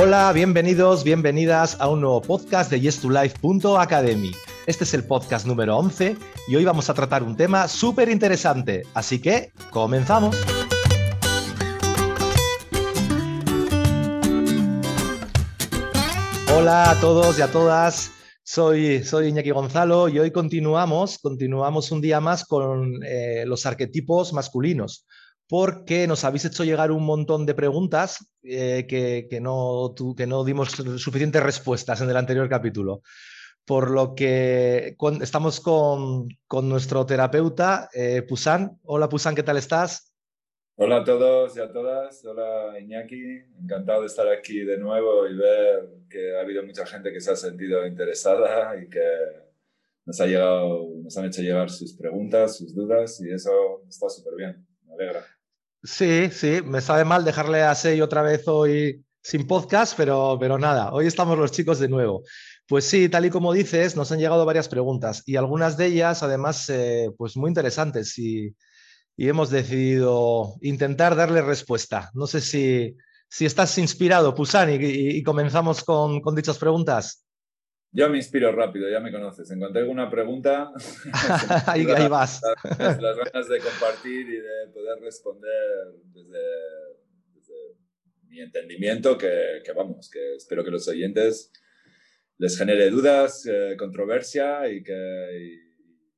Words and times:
Hola, 0.00 0.32
bienvenidos, 0.32 1.02
bienvenidas 1.02 1.76
a 1.80 1.88
un 1.88 2.02
nuevo 2.02 2.22
podcast 2.22 2.70
de 2.70 2.80
yes2life.academy. 2.80 4.30
Este 4.68 4.84
es 4.84 4.94
el 4.94 5.02
podcast 5.02 5.44
número 5.44 5.76
11 5.76 6.16
y 6.46 6.54
hoy 6.54 6.64
vamos 6.64 6.88
a 6.88 6.94
tratar 6.94 7.24
un 7.24 7.36
tema 7.36 7.66
súper 7.66 8.08
interesante, 8.08 8.84
así 8.94 9.20
que 9.20 9.50
comenzamos. 9.72 10.36
Hola 16.56 16.92
a 16.92 17.00
todos 17.00 17.36
y 17.40 17.42
a 17.42 17.50
todas. 17.50 18.12
Soy, 18.44 19.02
soy 19.02 19.26
Iñaki 19.26 19.50
Gonzalo 19.50 20.08
y 20.08 20.20
hoy 20.20 20.30
continuamos, 20.30 21.18
continuamos 21.18 21.90
un 21.90 22.00
día 22.00 22.20
más 22.20 22.44
con 22.44 23.00
eh, 23.04 23.42
los 23.46 23.66
arquetipos 23.66 24.32
masculinos 24.32 25.04
porque 25.48 26.06
nos 26.06 26.24
habéis 26.24 26.44
hecho 26.44 26.62
llegar 26.62 26.92
un 26.92 27.04
montón 27.04 27.46
de 27.46 27.54
preguntas 27.54 28.30
eh, 28.42 28.86
que, 28.86 29.40
no, 29.40 29.94
que 30.16 30.26
no 30.26 30.44
dimos 30.44 30.70
suficientes 30.70 31.42
respuestas 31.42 32.00
en 32.02 32.10
el 32.10 32.16
anterior 32.16 32.48
capítulo. 32.48 33.02
Por 33.64 33.90
lo 33.90 34.14
que 34.14 34.96
estamos 35.20 35.60
con, 35.60 36.28
nuestro 36.62 37.06
terapeuta, 37.06 37.88
eh, 37.94 38.22
Pusan. 38.22 38.78
Hola 38.84 39.08
Pusan, 39.08 39.34
¿qué 39.34 39.42
tal 39.42 39.56
estás? 39.56 40.14
Hola 40.76 40.98
a 40.98 41.04
todos 41.04 41.56
y 41.56 41.60
a 41.60 41.72
todas. 41.72 42.24
Hola 42.24 42.78
Iñaki. 42.78 43.40
Encantado 43.62 44.02
de 44.02 44.06
estar 44.06 44.28
aquí 44.28 44.60
de 44.60 44.78
nuevo 44.78 45.26
y 45.26 45.36
ver 45.36 45.88
que 46.10 46.36
ha 46.36 46.42
habido 46.42 46.62
mucha 46.62 46.86
gente 46.86 47.12
que 47.12 47.20
se 47.20 47.32
ha 47.32 47.36
sentido 47.36 47.86
interesada 47.86 48.80
y 48.80 48.88
que 48.88 49.00
nos, 50.04 50.20
ha 50.20 50.26
llegado, 50.26 50.88
nos 51.02 51.16
han 51.16 51.26
hecho 51.26 51.42
llegar 51.42 51.68
sus 51.68 51.94
preguntas, 51.94 52.56
sus 52.56 52.74
dudas 52.74 53.20
y 53.20 53.30
eso 53.30 53.82
está 53.88 54.08
súper 54.08 54.34
bien. 54.36 54.66
Me 54.86 54.94
alegra. 54.94 55.37
Sí, 55.82 56.30
sí, 56.32 56.60
me 56.64 56.80
sabe 56.80 57.04
mal 57.04 57.24
dejarle 57.24 57.62
a 57.62 57.74
Sei 57.74 58.00
otra 58.00 58.22
vez 58.22 58.42
hoy 58.48 59.04
sin 59.22 59.46
podcast, 59.46 59.94
pero, 59.96 60.36
pero 60.40 60.58
nada, 60.58 60.92
hoy 60.92 61.06
estamos 61.06 61.38
los 61.38 61.52
chicos 61.52 61.78
de 61.78 61.88
nuevo. 61.88 62.22
Pues 62.66 62.84
sí, 62.84 63.08
tal 63.08 63.26
y 63.26 63.30
como 63.30 63.52
dices, 63.52 63.94
nos 63.96 64.10
han 64.10 64.18
llegado 64.18 64.44
varias 64.44 64.68
preguntas 64.68 65.22
y 65.24 65.36
algunas 65.36 65.76
de 65.76 65.86
ellas, 65.86 66.22
además, 66.22 66.68
eh, 66.68 67.10
pues 67.16 67.36
muy 67.36 67.48
interesantes 67.48 68.18
y, 68.18 68.54
hemos 69.16 69.50
decidido 69.50 70.54
intentar 70.62 71.16
darle 71.16 71.42
respuesta. 71.42 72.10
No 72.14 72.26
sé 72.28 72.40
si, 72.40 72.96
si 73.28 73.46
estás 73.46 73.76
inspirado, 73.78 74.34
Pusan, 74.34 74.70
y, 74.80 75.22
comenzamos 75.24 75.82
con, 75.84 76.20
con 76.20 76.34
dichas 76.36 76.58
preguntas. 76.58 77.24
Yo 77.90 78.10
me 78.10 78.18
inspiro 78.18 78.52
rápido, 78.52 78.88
ya 78.88 79.00
me 79.00 79.10
conoces. 79.10 79.50
En 79.50 79.58
cuanto 79.58 79.78
alguna 79.78 80.10
pregunta, 80.10 80.70
ahí, 81.66 81.84
vas. 82.08 82.42
Las, 82.78 83.16
ganas 83.16 83.48
de 83.48 83.58
compartir 83.60 84.28
y 84.28 84.40
de 84.40 84.68
poder 84.72 85.00
responder 85.00 85.94
desde, 86.12 86.38
mi 88.24 88.40
entendimiento, 88.40 89.16
que, 89.16 89.62
vamos, 89.74 90.10
que 90.10 90.34
espero 90.36 90.62
que 90.62 90.70
los 90.70 90.86
oyentes 90.86 91.50
les 92.36 92.58
genere 92.58 92.90
dudas, 92.90 93.46
eh, 93.46 93.74
controversia 93.78 94.70
y, 94.70 94.82
que, 94.82 94.92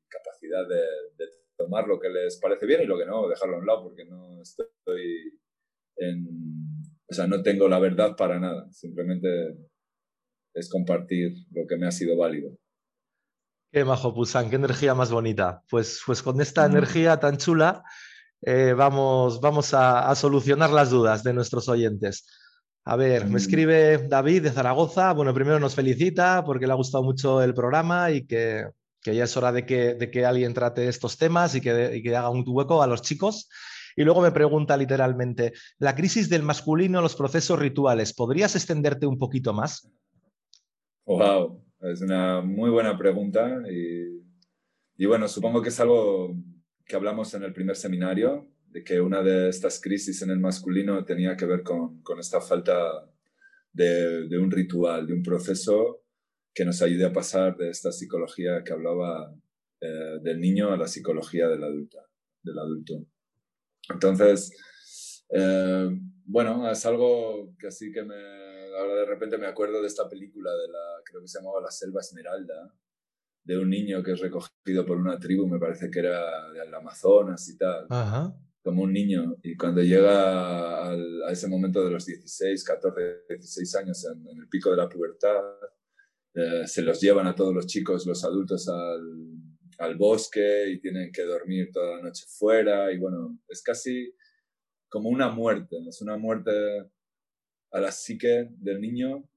capacidad 0.09 0.67
de, 0.69 0.83
de, 1.17 1.31
tomar 1.57 1.87
lo 1.87 2.01
que 2.01 2.09
les 2.09 2.39
parece 2.39 2.67
bien 2.67 2.83
y 2.83 2.87
lo 2.87 2.99
que 2.99 3.07
no, 3.07 3.29
dejarlo 3.29 3.57
a 3.57 3.59
un 3.61 3.67
lado, 3.67 3.85
porque 3.85 4.05
no 4.05 4.43
estoy 4.43 5.39
en. 5.97 6.27
O 7.09 7.15
sea, 7.15 7.27
no 7.27 7.43
tengo 7.43 7.69
la 7.69 7.79
verdad 7.79 8.17
para 8.17 8.39
nada. 8.41 8.71
Simplemente 8.73 9.57
es 10.55 10.69
compartir 10.71 11.35
lo 11.53 11.67
que 11.67 11.77
me 11.77 11.87
ha 11.87 11.93
sido 11.93 12.17
válido. 12.17 12.51
Qué 13.73 13.85
majo, 13.85 14.13
Pusan, 14.13 14.51
qué 14.51 14.57
energía 14.57 14.95
más 14.95 15.13
bonita. 15.13 15.63
Pues, 15.71 16.01
pues 16.05 16.23
con 16.23 16.41
esta 16.41 16.67
mm. 16.67 16.71
energía 16.73 17.21
tan 17.21 17.37
chula 17.37 17.85
eh, 18.43 18.75
vamos, 18.77 19.41
vamos 19.41 19.75
a, 19.75 20.13
solucionar 20.15 20.71
las 20.71 20.91
dudas 20.91 21.23
de 21.23 21.33
nuestros 21.33 21.69
oyentes. 21.69 22.27
A 22.85 22.97
ver, 22.97 23.27
me 23.27 23.33
mm. 23.33 23.37
escribe 23.37 23.99
David 24.09 24.43
de 24.43 24.51
Zaragoza. 24.51 25.13
Bueno, 25.13 25.33
primero 25.35 25.61
nos 25.61 25.75
felicita 25.75 26.43
porque 26.45 26.67
le 26.67 26.73
ha 26.73 26.77
gustado 26.77 27.05
mucho 27.05 27.43
el 27.43 27.55
programa 27.55 28.11
y 28.11 28.27
que, 28.27 28.65
ya 29.05 29.25
es 29.25 29.37
hora 29.37 29.53
de 29.53 29.65
que, 29.65 29.95
de 29.95 30.11
que, 30.11 30.25
alguien 30.25 30.53
trate 30.53 30.89
estos 30.89 31.17
temas 31.17 31.55
y 31.55 31.61
que, 31.61 31.97
y 31.97 32.03
que 32.03 32.17
haga 32.17 32.31
un 32.31 32.45
hueco 32.47 32.83
a 32.83 32.89
los 32.89 33.03
chicos. 33.03 33.49
Y 33.95 34.03
luego 34.03 34.23
me 34.23 34.33
pregunta 34.33 34.77
literalmente, 34.77 35.53
la 35.79 35.95
crisis 35.95 36.29
del 36.29 36.43
masculino, 36.43 37.03
los 37.03 37.17
procesos 37.17 37.59
rituales, 37.59 38.15
¿podrías 38.15 38.55
extenderte 38.57 39.07
un 39.07 39.19
poquito 39.19 39.53
más? 39.53 39.89
Wow, 41.11 41.61
es 41.81 42.03
una 42.03 42.41
muy 42.41 42.71
buena 42.71 42.97
pregunta 42.97 43.65
y, 43.69 44.23
y, 44.97 45.07
bueno, 45.07 45.27
supongo 45.27 45.61
que 45.61 45.71
es 45.71 45.81
algo 45.81 46.37
que 46.87 46.95
hablamos 46.95 47.35
en 47.35 47.43
el 47.43 47.53
primer 47.53 47.75
seminario, 47.75 48.49
de 48.67 48.85
que 48.85 49.01
una 49.01 49.21
de 49.21 49.49
estas 49.49 49.81
crisis 49.81 50.23
en 50.23 50.31
el 50.31 50.39
masculino 50.39 51.05
tenía 51.05 51.37
que 51.37 51.47
ver 51.47 51.65
con, 51.65 52.01
con 52.05 52.21
esta 52.21 52.41
falta 52.41 53.11
de, 53.73 54.29
de, 54.29 54.39
un 54.39 54.53
ritual, 54.53 55.09
de 55.09 55.15
un 55.15 55.25
proceso 55.25 56.05
que 56.55 56.65
nos 56.65 56.81
ayude 56.81 57.07
a 57.07 57.13
pasar 57.13 57.57
de 57.57 57.71
esta 57.71 57.91
psicología 57.91 58.63
que 58.63 58.73
hablaba 58.73 59.35
eh, 59.81 60.21
del 60.23 60.41
niño 60.41 60.73
a 60.73 60.77
la 60.77 60.87
psicología 60.87 61.49
del, 61.49 61.65
adulta, 61.65 62.07
del 62.41 62.57
adulto. 62.57 63.05
Entonces, 63.93 64.53
eh, 65.31 65.89
bueno, 66.25 66.71
es 66.71 66.87
algo 66.87 67.53
que 67.59 67.67
así 67.67 67.91
que 67.91 68.05
me, 68.05 68.50
ahora 68.77 68.95
de 68.97 69.07
repente 69.07 69.39
me 69.39 69.47
acuerdo 69.47 69.81
de 69.81 69.89
esta 69.89 70.09
película 70.09 70.51
de 70.53 70.69
la, 70.69 71.03
creo 71.05 71.21
que 71.21 71.29
se 71.29 71.39
llamaba 71.39 71.61
La 71.61 71.71
Selva 71.71 72.01
Esmeralda, 72.01 72.75
de 73.45 73.59
un 73.59 73.71
niño 73.71 74.03
que 74.03 74.13
es 74.13 74.21
recogido 74.21 74.85
por 74.87 74.97
una 74.97 75.19
tribu, 75.19 75.47
me 75.47 75.59
parece 75.59 75.91
que 75.91 76.01
era 76.01 76.51
del 76.53 76.75
Amazonas 76.75 77.49
y 77.49 77.57
tal, 77.57 77.87
como 78.63 78.83
un 78.83 78.93
niño, 78.93 79.37
y 79.43 79.57
cuando 79.57 79.83
llega 79.83 80.91
a 80.91 81.31
ese 81.31 81.49
momento 81.49 81.83
de 81.83 81.91
los 81.91 82.05
16, 82.05 82.63
14, 82.63 83.25
16 83.29 83.75
años 83.77 84.05
en, 84.05 84.39
el 84.39 84.49
pico 84.49 84.71
de 84.71 84.77
la 84.77 84.89
pubertad, 84.89 85.41
eh, 86.35 86.67
se 86.67 86.83
los 86.83 87.01
llevan 87.01 87.27
a 87.27 87.35
todos 87.35 87.55
los 87.55 87.67
chicos, 87.67 88.07
los 88.07 88.23
adultos 88.25 88.69
al, 88.69 89.03
al 89.79 89.97
bosque 89.97 90.69
y 90.71 90.79
tienen 90.79 91.11
que 91.11 91.23
dormir 91.23 91.71
toda 91.73 91.97
la 91.97 92.03
noche 92.03 92.27
fuera, 92.29 92.93
y 92.93 92.99
bueno, 92.99 93.39
es 93.49 93.63
casi 93.63 94.15
como 94.89 95.09
una 95.09 95.31
muerte, 95.31 95.77
es 95.89 96.03
una 96.03 96.19
muerte 96.19 96.51
a 97.71 97.81
la 97.81 97.93
psique 97.93 98.49
del 98.59 98.81
niño 98.81 99.29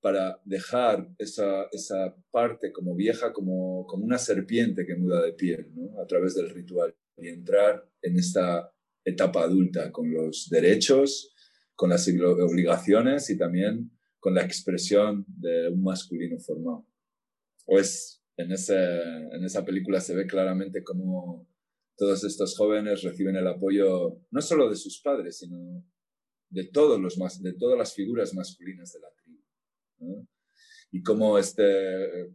para 0.00 0.40
dejar 0.44 1.08
esa, 1.18 1.64
esa 1.72 2.14
parte 2.30 2.72
como 2.72 2.94
vieja, 2.94 3.32
como, 3.32 3.86
como 3.86 4.04
una 4.04 4.18
serpiente 4.18 4.86
que 4.86 4.94
muda 4.94 5.22
de 5.22 5.32
piel, 5.32 5.72
a 6.00 6.06
través 6.06 6.34
del 6.34 6.50
ritual 6.50 6.94
y 7.16 7.28
entrar 7.28 7.84
en 8.02 8.16
esta 8.16 8.72
etapa 9.04 9.42
adulta 9.42 9.90
con 9.90 10.12
los 10.12 10.48
derechos, 10.50 11.34
con 11.74 11.90
las 11.90 12.08
obligaciones 12.08 13.30
y 13.30 13.38
también 13.38 13.90
con 14.20 14.34
la 14.34 14.42
expresión 14.42 15.24
de 15.28 15.68
un 15.68 15.82
masculino 15.82 16.38
formado. 16.38 16.86
Pues 17.64 18.22
en, 18.36 18.52
ese, 18.52 18.76
en 18.76 19.44
esa 19.44 19.64
película 19.64 20.00
se 20.00 20.14
ve 20.14 20.26
claramente 20.26 20.82
cómo 20.82 21.48
todos 21.96 22.22
estos 22.24 22.56
jóvenes 22.56 23.02
reciben 23.02 23.36
el 23.36 23.46
apoyo 23.46 24.20
no 24.30 24.40
solo 24.40 24.70
de 24.70 24.76
sus 24.76 25.00
padres, 25.00 25.38
sino 25.38 25.84
de, 26.50 26.64
todos 26.64 27.00
los 27.00 27.16
de 27.42 27.52
todas 27.54 27.78
las 27.78 27.94
figuras 27.94 28.34
masculinas 28.34 28.92
de 28.92 29.00
la 29.00 29.08
tribu. 29.12 30.26
Y 30.90 31.02
como 31.02 31.38
este, 31.38 32.30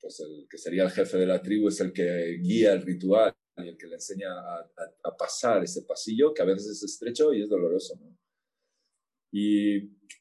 pues 0.00 0.20
el 0.20 0.46
que 0.48 0.58
sería 0.58 0.84
el 0.84 0.90
jefe 0.90 1.18
de 1.18 1.26
la 1.26 1.42
tribu 1.42 1.68
es 1.68 1.80
el 1.80 1.92
que 1.92 2.38
guía 2.40 2.72
el 2.72 2.82
ritual 2.82 3.34
y 3.58 3.68
el 3.68 3.76
que 3.76 3.86
le 3.86 3.94
enseña 3.94 4.30
a, 4.32 5.16
pasar 5.16 5.62
ese 5.62 5.82
pasillo, 5.82 6.32
que 6.32 6.42
a 6.42 6.46
veces 6.46 6.68
es 6.68 6.82
estrecho 6.82 7.32
y 7.32 7.42
es 7.42 7.48
doloroso. 7.48 7.98
Y 9.30 9.76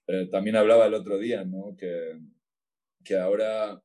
eh, 0.07 0.27
también 0.31 0.55
hablaba 0.55 0.85
el 0.85 0.93
otro 0.93 1.17
día 1.17 1.43
¿no? 1.43 1.75
que, 1.77 2.19
que 3.03 3.17
ahora 3.17 3.81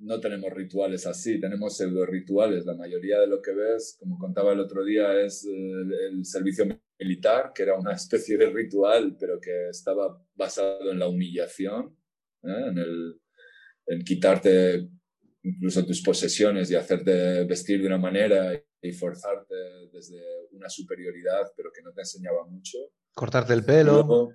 no 0.00 0.18
tenemos 0.18 0.52
rituales 0.52 1.06
así, 1.06 1.38
tenemos 1.38 1.76
pseudo 1.76 2.06
rituales. 2.06 2.64
La 2.64 2.74
mayoría 2.74 3.20
de 3.20 3.26
lo 3.26 3.42
que 3.42 3.52
ves, 3.52 3.96
como 3.98 4.18
contaba 4.18 4.52
el 4.52 4.60
otro 4.60 4.84
día, 4.84 5.20
es 5.20 5.44
eh, 5.44 6.08
el, 6.10 6.24
servicio 6.24 6.64
militar, 7.00 7.52
que 7.54 7.62
era 7.62 7.78
una 7.78 7.92
especie 8.02 8.36
de 8.36 8.50
ritual, 8.50 9.16
pero 9.18 9.40
que 9.40 9.68
estaba 9.68 10.22
basado 10.34 10.90
en 10.90 10.98
la 10.98 11.08
humillación, 11.08 11.96
¿eh? 12.42 12.64
en, 12.68 12.78
el, 12.78 13.20
en 13.86 14.04
quitarte 14.04 14.88
incluso 15.42 15.84
tus 15.86 16.02
posesiones 16.02 16.70
y 16.70 16.74
hacerte 16.74 17.44
vestir 17.44 17.80
de 17.80 17.86
una 17.86 17.98
manera 17.98 18.52
y 18.82 18.92
forzarte 18.92 19.54
desde 19.90 20.20
una 20.52 20.68
superioridad, 20.68 21.50
pero 21.56 21.70
que 21.72 21.82
no 21.82 21.92
te 21.92 22.02
enseñaba 22.02 22.46
mucho. 22.46 22.78
Cortarte 23.14 23.54
el 23.54 23.64
pelo 23.64 24.34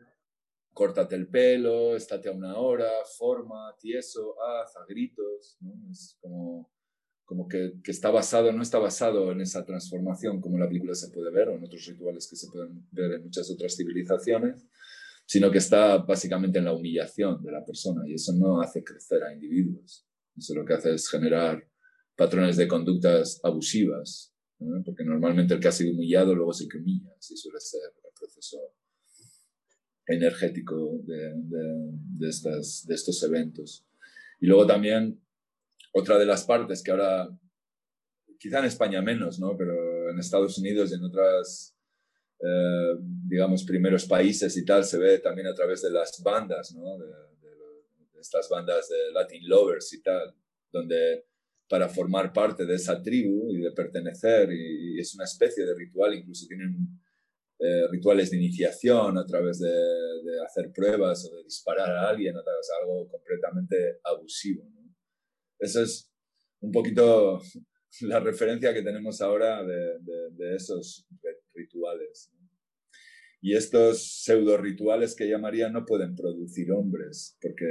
córtate 0.75 1.15
el 1.15 1.29
pelo, 1.29 1.95
estate 1.95 2.27
a 2.27 2.33
una 2.33 2.57
hora, 2.57 2.91
forma, 3.17 3.73
tieso, 3.79 4.35
haz, 4.43 4.75
a 4.75 4.85
gritos, 4.85 5.55
¿no? 5.61 5.71
Es 5.89 6.17
como, 6.19 6.69
como 7.25 7.47
que, 7.47 7.73
que, 7.83 7.91
está 7.91 8.11
basado, 8.11 8.51
no 8.51 8.61
está 8.61 8.77
basado 8.77 9.31
en 9.31 9.41
esa 9.41 9.65
transformación 9.65 10.39
como 10.39 10.57
la 10.57 10.67
película 10.67 10.93
se 10.93 11.09
puede 11.09 11.31
ver 11.31 11.49
o 11.49 11.55
en 11.55 11.63
otros 11.63 11.85
rituales 11.85 12.27
que 12.29 12.35
se 12.35 12.47
pueden 12.49 12.87
ver 12.91 13.13
en 13.13 13.23
muchas 13.23 13.49
otras 13.49 13.75
civilizaciones, 13.75 14.65
sino 15.25 15.49
que 15.51 15.57
está 15.57 15.97
básicamente 15.97 16.59
en 16.59 16.65
la 16.65 16.73
humillación 16.73 17.43
de 17.43 17.51
la 17.51 17.65
persona 17.65 18.07
y 18.07 18.13
eso 18.13 18.31
no 18.33 18.61
hace 18.61 18.83
crecer 18.83 19.23
a 19.23 19.33
individuos. 19.33 20.05
Eso 20.37 20.53
lo 20.53 20.63
que 20.65 20.73
hace 20.73 20.93
es 20.93 21.09
generar 21.09 21.67
patrones 22.15 22.57
de 22.57 22.67
conductas 22.67 23.39
abusivas, 23.43 24.33
porque 24.85 25.03
normalmente 25.03 25.55
el 25.55 25.59
que 25.59 25.67
ha 25.67 25.71
sido 25.71 25.91
humillado 25.93 26.35
luego 26.35 26.51
es 26.51 26.61
el 26.61 26.69
que 26.69 26.77
humilla, 26.77 27.09
así 27.17 27.35
suele 27.35 27.59
ser 27.59 27.81
el 28.03 28.11
proceso 28.17 28.57
energético 30.07 30.99
de, 31.03 31.33
de, 31.35 32.29
estas, 32.29 32.85
de 32.87 32.95
estos 32.95 33.21
eventos. 33.23 33.85
Y 34.39 34.45
luego 34.47 34.67
también 34.67 35.19
otra 35.97 36.17
de 36.17 36.25
las 36.25 36.43
partes 36.43 36.83
que 36.83 36.91
ahora, 36.91 37.29
quizá 38.37 38.59
en 38.59 38.65
España 38.65 39.01
menos, 39.01 39.39
¿no? 39.39 39.55
pero 39.55 40.09
en 40.09 40.19
Estados 40.19 40.57
Unidos 40.57 40.91
y 40.91 40.95
en 40.95 41.03
otras, 41.05 41.73
eh, 42.41 42.95
digamos, 42.99 43.63
primeros 43.63 44.05
países 44.05 44.57
y 44.57 44.65
tal, 44.65 44.83
se 44.83 44.97
ve 44.97 45.19
también 45.19 45.47
a 45.47 45.53
través 45.53 45.81
de 45.81 45.91
las 45.91 46.21
bandas, 46.21 46.73
¿no? 46.75 46.97
de, 46.97 47.07
estas 48.19 48.49
bandas 48.49 48.89
de 48.89 49.13
Latin 49.13 49.47
Lovers 49.47 49.93
y 49.93 50.01
tal, 50.01 50.35
donde 50.71 51.27
para 51.69 51.87
formar 51.87 52.33
parte 52.33 52.65
de 52.65 52.73
esa 52.73 53.01
tribu 53.01 53.53
y 53.53 53.61
de 53.61 53.71
pertenecer, 53.71 54.51
y, 54.51 54.99
es 54.99 55.13
una 55.15 55.25
especie 55.25 55.63
de 55.63 55.75
ritual, 55.75 56.15
incluso 56.15 56.47
tienen 56.47 56.75
eh, 57.59 57.87
rituales 57.89 58.31
de 58.31 58.37
iniciación 58.37 59.17
a 59.17 59.25
través 59.25 59.59
de, 59.59 59.71
hacer 60.45 60.73
pruebas 60.73 61.25
o 61.25 61.37
de 61.37 61.43
disparar 61.43 61.89
a 61.91 62.09
alguien, 62.09 62.35
o 62.35 62.41
algo 62.81 63.07
completamente 63.09 63.99
abusivo. 64.03 64.67
Esa 65.59 65.83
es 65.83 66.11
un 66.61 66.71
poquito 66.71 67.41
la 68.01 68.19
referencia 68.19 68.73
que 68.73 68.81
tenemos 68.81 69.21
ahora 69.21 69.63
de, 69.63 70.55
esos 70.55 71.07
rituales. 71.53 72.31
Y 73.41 73.53
estos 73.53 74.23
pseudo 74.23 74.57
rituales 74.57 75.15
que 75.15 75.29
llamaría 75.29 75.69
no 75.69 75.85
pueden 75.85 76.15
producir 76.15 76.71
hombres, 76.71 77.37
porque 77.39 77.65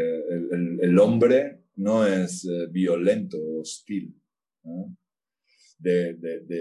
el, 0.80 0.98
hombre 1.00 1.64
no 1.74 2.06
es 2.06 2.44
eh, 2.44 2.68
violento, 2.70 3.38
hostil. 3.58 4.14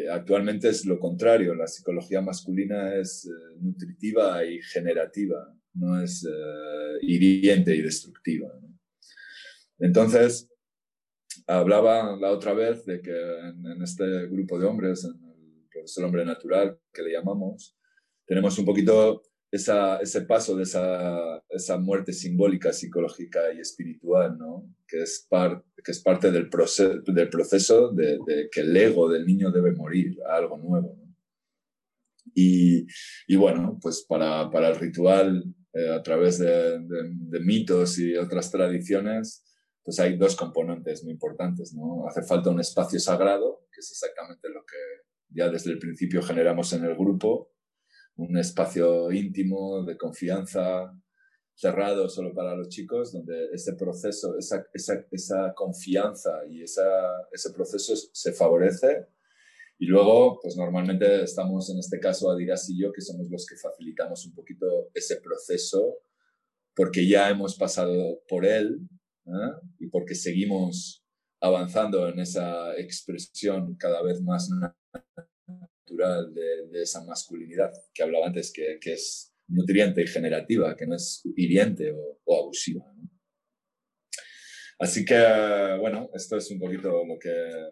actualmente 0.09 0.69
es 0.69 0.85
lo 0.85 0.99
contrario, 0.99 1.53
la 1.53 1.67
psicología 1.67 2.21
masculina 2.21 2.95
es 2.95 3.25
eh, 3.25 3.55
nutritiva 3.61 4.43
y 4.45 4.59
generativa, 4.61 5.55
no 5.75 6.01
es 6.01 6.25
eh, 6.25 6.97
hiriente 7.01 7.75
y 7.75 7.83
destructiva. 7.83 8.49
Entonces, 9.77 10.49
hablaba 11.47 12.15
la 12.17 12.31
otra 12.31 12.53
vez 12.53 12.85
de 12.85 13.01
que 13.01 13.11
en, 13.11 13.81
este 13.81 14.27
grupo 14.27 14.59
de 14.59 14.65
hombres, 14.65 15.03
en 15.05 15.11
el 15.11 15.33
el 15.97 16.03
hombre 16.03 16.25
natural 16.25 16.77
que 16.93 17.01
le 17.01 17.11
llamamos, 17.11 17.75
tenemos 18.25 18.57
un 18.57 18.65
poquito 18.65 19.21
ese 19.51 20.21
paso 20.21 20.55
de 20.55 20.63
esa, 20.63 21.43
esa, 21.49 21.77
muerte 21.77 22.11
simbólica, 22.11 22.73
psicológica 22.73 23.53
y 23.53 23.59
espiritual, 23.59 24.35
¿no? 24.37 24.67
que, 24.87 25.03
es 25.03 25.27
que 25.83 25.91
es 25.91 26.01
parte 26.01 26.31
del, 26.31 26.49
proceso, 26.49 27.01
del 27.05 27.29
proceso 27.29 27.91
de, 27.91 28.17
que 28.51 28.61
el 28.61 28.75
ego 28.75 29.09
del 29.09 29.25
niño 29.25 29.51
debe 29.51 29.73
morir 29.73 30.17
algo 30.27 30.57
nuevo. 30.57 30.97
Y, 32.33 32.87
y, 33.27 33.35
bueno, 33.35 33.77
pues 33.79 34.05
para, 34.07 34.49
para 34.49 34.69
el 34.69 34.79
ritual, 34.79 35.43
eh, 35.73 35.89
a 35.89 36.03
través 36.03 36.37
de, 36.37 36.79
mitos 37.41 37.97
y 37.97 38.15
otras 38.15 38.51
tradiciones, 38.51 39.43
pues 39.83 39.99
hay 39.99 40.17
dos 40.17 40.35
componentes 40.35 41.03
muy 41.03 41.13
importantes, 41.13 41.73
¿no? 41.73 42.07
Hace 42.07 42.23
falta 42.23 42.49
un 42.49 42.59
espacio 42.59 42.99
sagrado, 42.99 43.67
que 43.71 43.81
es 43.81 43.91
exactamente 43.91 44.47
lo 44.49 44.63
que 44.65 44.77
ya 45.29 45.49
desde 45.49 45.71
el 45.71 45.79
principio 45.79 46.21
generamos 46.21 46.71
en 46.73 46.85
el 46.85 46.95
grupo, 46.95 47.51
un 48.15 48.37
espacio 48.37 49.11
íntimo, 49.11 49.83
de 49.83 49.97
confianza, 49.97 50.93
cerrado 51.55 52.07
solo 52.07 52.33
para 52.33 52.55
los 52.55 52.69
chicos, 52.69 53.11
donde 53.11 53.49
ese 53.51 53.73
proceso, 53.73 54.37
esa, 54.37 54.65
esa, 54.73 55.05
esa 55.11 55.53
confianza 55.53 56.31
y 56.49 56.63
esa, 56.63 56.83
ese 57.31 57.51
proceso 57.51 57.93
se 57.95 58.31
favorece. 58.31 59.07
Y 59.79 59.87
luego, 59.87 60.39
pues 60.41 60.55
normalmente 60.55 61.23
estamos 61.23 61.69
en 61.69 61.79
este 61.79 61.99
caso 61.99 62.31
Adiras 62.31 62.69
y 62.69 62.79
yo, 62.79 62.91
que 62.91 63.01
somos 63.01 63.29
los 63.29 63.45
que 63.45 63.57
facilitamos 63.57 64.25
un 64.25 64.33
poquito 64.33 64.89
ese 64.93 65.17
proceso, 65.17 65.97
porque 66.75 67.07
ya 67.07 67.29
hemos 67.29 67.55
pasado 67.57 68.21
por 68.27 68.45
él 68.45 68.87
¿eh? 69.25 69.51
y 69.79 69.87
porque 69.87 70.15
seguimos 70.15 71.03
avanzando 71.41 72.07
en 72.07 72.19
esa 72.19 72.77
expresión 72.79 73.75
cada 73.75 74.01
vez 74.01 74.21
más 74.21 74.49
natural 74.49 76.33
de, 76.33 76.81
esa 76.81 77.03
masculinidad 77.03 77.71
que 77.93 78.03
hablaba 78.03 78.27
antes, 78.27 78.51
que, 78.51 78.77
que, 78.79 78.93
es 78.93 79.33
nutriente 79.47 80.01
y 80.01 80.07
generativa, 80.07 80.75
que 80.75 80.87
no 80.87 80.95
es 80.95 81.21
hiriente 81.35 81.93
o, 82.25 82.39
abusiva. 82.39 82.83
Así 84.79 85.05
que, 85.05 85.15
bueno, 85.79 86.09
esto 86.13 86.37
es 86.37 86.49
un 86.49 86.59
poquito 86.59 87.05
lo 87.05 87.19
que, 87.19 87.69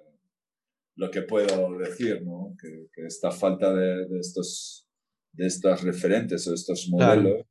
lo 0.97 1.09
que 1.09 1.21
puedo 1.23 1.77
decir, 1.77 2.21
¿no? 2.23 2.55
que, 2.61 3.05
esta 3.05 3.31
falta 3.31 3.73
de, 3.73 4.05
estos, 4.19 4.87
de 5.31 5.47
estos 5.47 5.81
referentes 5.81 6.45
o 6.47 6.53
estos 6.53 6.87
modelos 6.89 7.45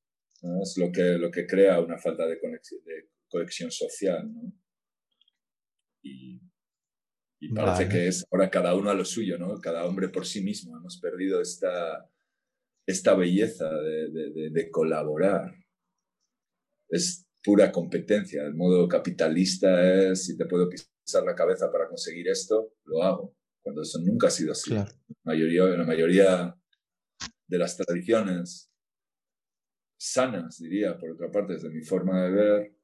es 0.62 0.78
lo 0.78 0.92
que, 0.92 1.18
lo 1.18 1.30
que 1.30 1.46
crea 1.46 1.80
una 1.80 1.98
falta 1.98 2.26
de 2.26 2.38
conexión, 2.38 2.82
de 2.84 3.08
conexión 3.30 3.70
social. 3.70 4.30
¿no? 4.32 4.52
Y, 6.02 6.40
y 7.40 7.52
parece 7.54 7.88
que 7.88 8.08
es 8.08 8.26
ahora 8.30 8.50
cada 8.50 8.74
uno 8.74 8.90
a 8.90 8.94
lo 8.94 9.04
suyo, 9.04 9.38
¿no? 9.38 9.58
Cada 9.60 9.86
hombre 9.86 10.10
por 10.10 10.26
sí 10.26 10.42
mismo. 10.42 10.76
Hemos 10.76 11.00
perdido 11.00 11.40
esta, 11.40 12.06
esta 12.86 13.14
belleza 13.14 13.68
de, 13.70 14.50
de, 14.50 14.70
colaborar. 14.70 15.54
Es 16.88 17.26
pura 17.42 17.72
competencia. 17.72 18.42
El 18.42 18.54
modo 18.54 18.86
capitalista 18.86 20.10
es, 20.10 20.26
si 20.26 20.36
te 20.36 20.44
puedo 20.44 20.68
pisar 20.68 21.24
la 21.24 21.34
cabeza 21.34 21.72
para 21.72 21.88
conseguir 21.88 22.28
esto, 22.28 22.74
lo 22.84 23.02
hago. 23.02 23.34
Cuando 23.62 23.82
eso 23.82 23.98
nunca 24.00 24.26
ha 24.26 24.30
sido 24.30 24.52
así. 24.52 24.74
La, 24.74 24.86
mayoría, 25.24 25.64
la 25.64 25.84
mayoría 25.84 26.56
de 27.46 27.58
las 27.58 27.76
tradiciones 27.76 28.70
sanas, 29.98 30.58
diría, 30.58 30.98
por 30.98 31.10
otra 31.10 31.30
parte, 31.30 31.54
desde 31.54 31.70
mi 31.70 31.82
forma 31.82 32.24
de 32.24 32.30
ver, 32.30 32.79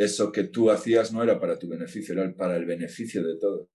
eso 0.00 0.32
que 0.32 0.44
tú 0.44 0.70
hacías 0.70 1.12
no 1.12 1.22
era 1.22 1.38
para 1.38 1.58
tu 1.58 1.68
beneficio, 1.68 2.14
era 2.14 2.34
para 2.34 2.56
el 2.56 2.64
beneficio 2.64 3.22
de 3.22 3.36
todos. 3.38 3.68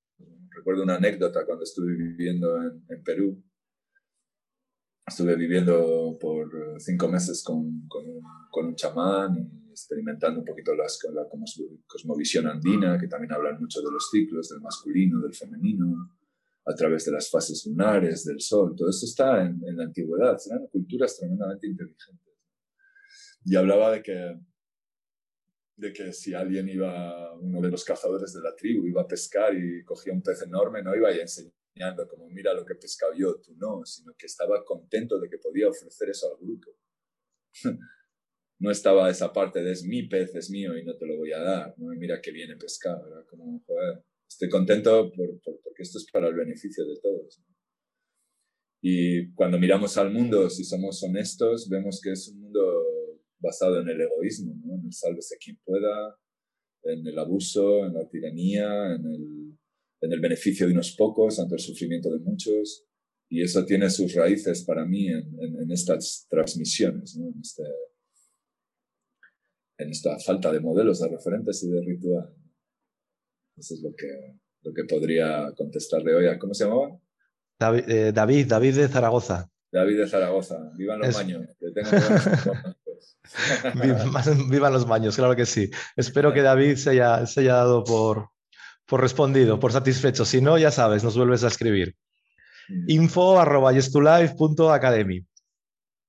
Recuerdo 0.49 0.81
una 0.81 0.95
anécdota 0.95 1.45
cuando 1.45 1.63
estuve 1.63 1.93
viviendo 1.93 2.63
en, 2.63 3.03
Perú. 3.03 3.43
Estuve 5.05 5.35
viviendo 5.35 6.17
por 6.19 6.47
eh, 6.47 6.79
cinco 6.79 7.07
meses 7.09 7.43
con, 7.43 7.87
con, 7.87 8.09
un, 8.09 8.23
con 8.49 8.65
un, 8.65 8.75
chamán 8.75 9.35
experimentando 9.69 10.39
un 10.39 10.45
poquito 10.45 10.73
las, 10.73 10.97
la 11.13 11.27
cosmovisión 11.85 12.47
andina, 12.47 12.97
que 12.97 13.07
también 13.07 13.31
hablan 13.31 13.59
mucho 13.59 13.81
de 13.81 13.91
los 13.91 14.09
ciclos, 14.09 14.49
del 14.49 14.61
masculino, 14.61 15.21
del 15.21 15.35
femenino, 15.35 16.09
a 16.65 16.73
través 16.73 17.05
de 17.05 17.11
las 17.11 17.29
fases 17.29 17.67
lunares, 17.67 18.25
del 18.25 18.41
sol. 18.41 18.73
Todo 18.75 18.89
esto 18.89 19.05
está 19.05 19.45
en, 19.45 19.61
en 19.63 19.77
la 19.77 19.83
antigüedad. 19.83 20.37
Eran 20.49 20.65
culturas 20.71 21.19
tremendamente 21.19 21.67
inteligentes. 21.67 22.33
Y 23.43 23.55
hablaba 23.55 23.91
de 23.91 24.01
que 24.01 24.39
de 25.77 25.91
que 25.91 26.13
si 26.13 26.33
alguien 26.33 26.69
iba, 26.69 27.33
uno 27.33 27.61
de 27.61 27.69
los 27.69 27.83
cazadores 27.83 28.33
de 28.33 28.41
la 28.41 28.55
tribu, 28.55 28.87
iba 28.87 29.01
a 29.01 29.07
pescar 29.07 29.53
y 29.55 29.83
cogía 29.83 30.13
un 30.13 30.21
pez 30.21 30.41
enorme, 30.41 30.81
no 30.81 30.95
iba 30.95 31.09
a 31.09 31.15
enseñando 31.15 32.07
como 32.07 32.29
mira 32.29 32.53
lo 32.53 32.65
que 32.65 32.73
he 32.73 32.77
pescado 32.77 33.13
yo, 33.13 33.39
tú 33.41 33.53
no, 33.57 33.85
sino 33.85 34.13
que 34.17 34.25
estaba 34.25 34.63
contento 34.63 35.19
de 35.19 35.29
que 35.29 35.37
podía 35.37 35.67
ofrecer 35.67 36.09
eso 36.09 36.31
al 36.31 36.39
grupo. 36.39 36.71
no 38.59 38.71
estaba 38.71 39.09
esa 39.09 39.33
parte 39.33 39.61
de 39.61 39.71
es 39.71 39.83
mi 39.83 40.03
pez, 40.03 40.33
es 40.35 40.49
mío 40.49 40.77
y 40.77 40.85
no 40.85 40.95
te 40.95 41.05
lo 41.05 41.17
voy 41.17 41.33
a 41.33 41.39
dar, 41.39 41.73
¿no? 41.77 41.87
mira 41.95 42.21
qué 42.21 42.31
viene 42.31 42.55
pescado, 42.55 43.05
era 43.07 43.25
como, 43.25 43.61
joder, 43.65 44.03
estoy 44.27 44.49
contento 44.49 45.11
porque 45.11 45.83
esto 45.83 45.97
es 45.97 46.09
para 46.11 46.27
el 46.27 46.35
beneficio 46.35 46.85
de 46.85 46.99
todos. 47.01 47.41
Y 48.81 49.33
cuando 49.33 49.57
miramos 49.57 49.97
al 49.97 50.11
mundo, 50.11 50.49
si 50.49 50.63
somos 50.63 51.01
honestos, 51.03 51.67
vemos 51.69 51.99
que 52.01 52.11
es 52.11 52.27
un 52.27 52.39
mundo 52.39 52.84
basado 53.45 53.79
en 53.79 53.87
el 53.87 54.01
egoísmo, 54.01 54.55
¿no? 54.65 54.75
en 54.75 54.85
el 54.85 54.93
sálvese 54.93 55.37
quien 55.37 55.57
pueda, 55.63 56.17
en 56.83 57.05
el 57.05 57.17
abuso, 57.17 57.85
en 57.85 57.93
la 57.93 58.07
tiranía, 58.09 58.95
en 58.95 59.05
el, 59.05 59.57
en 60.01 60.11
el 60.11 60.19
beneficio 60.19 60.67
de 60.67 60.73
unos 60.73 60.95
pocos 60.95 61.39
ante 61.39 61.55
el 61.55 61.61
sufrimiento 61.61 62.11
de 62.11 62.19
muchos. 62.19 62.85
Y 63.29 63.41
eso 63.41 63.65
tiene 63.65 63.89
sus 63.89 64.13
raíces 64.13 64.63
para 64.63 64.85
mí 64.85 65.07
en, 65.07 65.39
en, 65.39 65.71
estas 65.71 66.27
transmisiones, 66.29 67.17
¿no? 67.17 67.27
en, 67.27 67.39
este, 67.41 67.63
en 69.79 69.89
esta 69.89 70.19
falta 70.19 70.51
de 70.51 70.59
modelos, 70.59 70.99
de 70.99 71.09
referentes 71.09 71.63
y 71.63 71.69
de 71.69 71.81
ritual. 71.81 72.33
Eso 73.57 73.73
es 73.73 73.81
lo 73.81 73.95
que, 73.95 74.37
lo 74.61 74.73
que 74.73 74.83
podría 74.83 75.51
contestarle 75.55 76.13
hoy. 76.13 76.37
¿Cómo 76.37 76.53
se 76.53 76.65
llamaba? 76.65 76.99
David, 77.57 77.89
eh, 77.89 78.11
David, 78.11 78.47
David, 78.47 78.75
de 78.75 78.87
Zaragoza. 78.87 79.49
David 79.71 79.97
de 79.97 80.07
Zaragoza. 80.07 80.71
Vivan 80.75 80.99
los 81.01 81.15
baños. 81.15 81.47
Vivan 84.49 84.73
los 84.73 84.87
baños, 84.87 85.15
claro 85.15 85.35
que 85.35 85.45
sí. 85.45 85.69
Espero 85.95 86.33
que 86.33 86.41
David 86.41 86.77
se 86.77 86.91
haya, 86.91 87.25
se 87.25 87.41
haya 87.41 87.55
dado 87.55 87.83
por, 87.83 88.29
por 88.85 89.01
respondido, 89.01 89.59
por 89.59 89.71
satisfecho. 89.71 90.25
Si 90.25 90.41
no, 90.41 90.57
ya 90.57 90.71
sabes, 90.71 91.03
nos 91.03 91.17
vuelves 91.17 91.43
a 91.43 91.47
escribir. 91.47 91.95
Mm. 92.67 92.89
info 92.89 93.39
arroba 93.39 93.71
academy. 94.73 95.25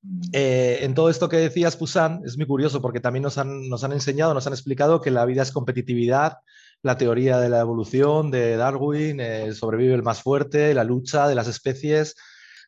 Mm. 0.02 0.21
Eh, 0.33 0.78
en 0.83 0.95
todo 0.95 1.11
esto 1.11 1.28
que 1.28 1.37
decías, 1.37 1.76
Pusan, 1.76 2.23
es 2.25 2.37
muy 2.37 2.47
curioso 2.47 2.80
porque 2.80 3.00
también 3.00 3.23
nos 3.23 3.38
han, 3.38 3.68
nos 3.68 3.85
han 3.85 3.92
enseñado, 3.92 4.35
nos 4.35 4.47
han 4.47 4.52
explicado 4.52 5.00
que 5.00 5.11
la 5.11 5.25
vida 5.25 5.42
es 5.42 5.52
competitividad, 5.52 6.38
la 6.83 6.97
teoría 6.97 7.38
de 7.38 7.49
la 7.49 7.61
evolución 7.61 8.30
de 8.30 8.56
Darwin, 8.56 9.21
eh, 9.21 9.52
sobrevive 9.52 9.95
el 9.95 10.02
más 10.02 10.23
fuerte, 10.23 10.75
la 10.75 10.85
lucha 10.85 11.28
de 11.28 11.35
las 11.35 11.49
especies, 11.49 12.14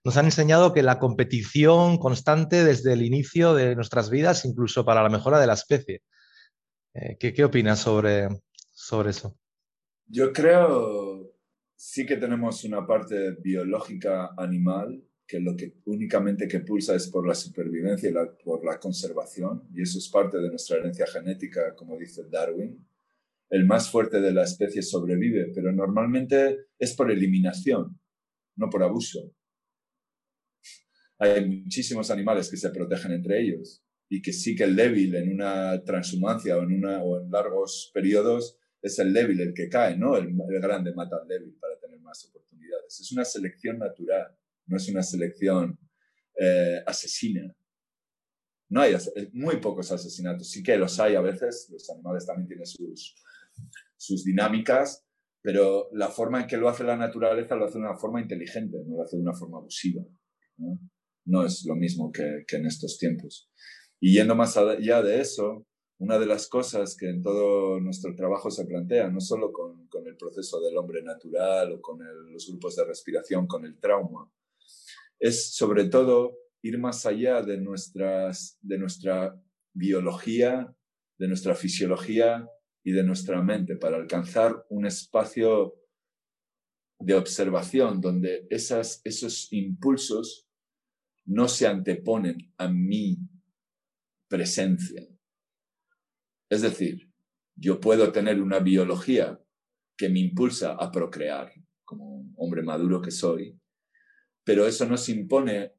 nos 0.09 0.17
han 0.17 0.25
enseñado 0.25 0.73
que 0.73 0.83
la 0.83 0.99
competición 0.99 1.99
constante 1.99 2.65
desde 2.65 2.95
el 2.95 3.03
inicio 3.03 3.53
de 3.53 3.77
nuestras 3.77 4.09
vidas, 4.09 4.47
incluso 4.47 4.83
para 4.83 5.03
la 5.03 5.11
mejora 5.11 5.39
de 5.39 5.47
la 5.47 5.53
especie. 5.53 6.01
Eh, 6.95 7.19
¿qué, 7.21 7.35
¿qué, 7.35 7.45
opinas 7.45 7.81
sobre, 7.81 8.27
sobre 8.73 9.11
eso? 9.11 9.37
Yo 10.07 10.33
creo 10.33 11.31
sí 11.77 12.07
que 12.07 12.17
tenemos 12.17 12.65
una 12.65 12.87
parte 12.87 13.33
biológica 13.33 14.31
animal 14.39 15.05
que 15.27 15.41
lo 15.41 15.55
que 15.55 15.75
únicamente 15.85 16.49
que 16.49 16.61
pulsa 16.61 16.95
es 16.95 17.09
por 17.09 17.29
la 17.29 17.35
supervivencia 17.35 18.09
y 18.09 18.15
por 18.43 18.65
la 18.65 18.81
conservación, 18.81 19.69
y 19.75 19.83
eso 19.83 19.99
es 19.99 20.09
parte 20.09 20.39
de 20.39 20.49
nuestra 20.49 20.79
herencia 20.79 21.07
genética, 21.07 21.75
como 21.75 21.99
dice 21.99 22.23
Darwin. 22.31 22.83
El 23.51 23.67
más 23.67 23.91
fuerte 23.91 24.23
de 24.23 24.33
la 24.33 24.45
especie 24.45 24.81
sobrevive, 24.81 25.53
pero 25.55 25.71
normalmente 25.71 26.69
es 26.79 26.95
por 26.95 27.11
eliminación, 27.11 28.01
no 28.57 28.71
por 28.71 28.83
abuso. 28.83 29.35
Hay 31.19 31.63
muchísimos 31.63 32.11
animales 32.11 32.51
que 32.51 32.57
se 32.57 32.71
protegen 32.71 33.13
entre 33.13 33.41
ellos 33.41 33.83
y 34.09 34.23
que 34.23 34.33
sí 34.33 34.55
que 34.55 34.65
el 34.65 34.77
débil 34.77 35.15
en 35.15 35.33
una 35.33 35.83
transhumancia 35.85 36.57
o 36.57 36.63
en, 36.63 36.73
una, 36.73 37.03
o 37.03 37.21
en 37.21 37.31
largos 37.31 37.91
periodos 37.93 38.57
es 38.81 38.99
el 38.99 39.13
débil 39.13 39.41
el 39.41 39.53
que 39.53 39.69
cae, 39.69 39.97
¿no? 39.97 40.17
El, 40.17 40.29
el 40.29 40.61
grande 40.61 40.95
mata 40.95 41.17
al 41.21 41.29
débil 41.29 41.57
para 41.61 41.79
tener 41.81 42.01
más 42.01 42.25
oportunidades. 42.27 43.01
Es 43.01 43.13
una 43.13 43.25
selección 43.25 43.79
natural 43.79 44.39
no 44.69 44.77
es 44.77 44.89
una 44.89 45.03
selección 45.03 45.79
eh, 46.39 46.83
asesina. 46.87 47.53
No 48.71 48.83
hay 48.83 48.95
muy 49.33 49.57
pocos 49.57 49.91
asesinatos, 49.91 50.51
sí 50.51 50.63
que 50.63 50.77
los 50.77 51.01
hay 51.01 51.15
a 51.15 51.23
veces, 51.23 51.69
los 51.73 51.89
animales 51.89 52.27
también 52.27 52.49
tienen 52.49 52.67
sus, 52.67 53.17
sus 53.97 54.25
dinámicas, 54.25 55.07
pero 55.41 55.89
la 55.93 56.09
forma 56.09 56.43
en 56.43 56.47
que 56.47 56.59
lo 56.59 56.69
hace 56.69 56.85
la 56.85 56.97
naturaleza 56.97 57.57
lo 57.57 57.65
hace 57.65 57.79
de 57.79 57.85
una 57.85 57.97
forma 57.97 58.21
inteligente, 58.21 58.77
no 58.87 58.99
lo 58.99 59.03
hace 59.03 59.17
de 59.17 59.23
una 59.23 59.33
forma 59.33 59.59
abusiva. 59.59 60.03
No, 60.59 60.79
es 61.45 61.65
lo 61.67 61.77
mismo 61.77 62.11
que, 62.11 62.45
en 62.49 62.67
estos 62.67 62.99
tiempos. 62.99 63.51
Y 64.01 64.15
yendo 64.15 64.35
más 64.35 64.57
allá 64.57 65.03
de 65.03 65.21
eso, 65.21 65.67
una 65.99 66.19
de 66.19 66.27
las 66.27 66.49
cosas 66.49 66.97
que 66.97 67.09
en 67.09 67.23
todo 67.23 67.81
nuestro 67.81 68.15
trabajo 68.15 68.51
se 68.51 68.65
plantea, 68.65 69.11
no 69.11 69.21
solo 69.21 69.53
con, 69.53 69.89
el 70.07 70.17
proceso 70.17 70.61
del 70.61 70.77
hombre 70.77 71.03
natural 71.03 71.73
o 71.73 71.81
con 71.83 71.99
los 72.33 72.49
grupos 72.49 72.77
de 72.77 72.85
respiración, 72.85 73.47
con 73.47 73.65
el 73.67 73.79
trauma, 73.79 74.31
es 75.19 75.55
sobre 75.55 75.89
todo 75.89 76.39
ir 76.63 76.79
más 76.79 77.05
allá 77.05 77.43
de, 77.43 77.59
nuestras, 77.59 78.59
de 78.63 78.79
nuestra 78.79 79.39
biología, 79.75 80.75
de 81.19 81.29
nuestra 81.29 81.55
fisiología 81.55 82.49
y 82.85 82.93
de 82.93 83.03
nuestra 83.03 83.43
mente 83.43 83.77
para 83.77 83.97
alcanzar 83.97 84.65
un 84.71 84.87
espacio 84.87 85.75
de 87.01 87.15
observación 87.15 88.01
donde 88.01 88.47
esas, 88.51 89.01
esos 89.05 89.53
impulsos 89.53 90.48
no 91.29 91.47
se 91.47 91.67
anteponen 91.67 92.53
a 92.57 92.69
mi 92.69 93.19
presencia. 94.29 95.07
Es 96.51 96.63
decir, 96.63 97.11
yo 97.55 97.81
puedo 97.81 98.13
tener 98.13 98.41
una 98.41 98.61
biología 98.61 99.39
que 99.97 100.09
me 100.09 100.21
impulsa 100.21 100.73
a 100.73 100.91
procrear, 100.91 101.53
como 101.85 102.25
hombre 102.37 102.63
maduro 102.63 103.03
que 103.03 103.11
soy, 103.11 103.59
pero 104.43 104.67
eso 104.67 104.87
no 104.87 104.97
se 104.97 105.13
impone 105.13 105.73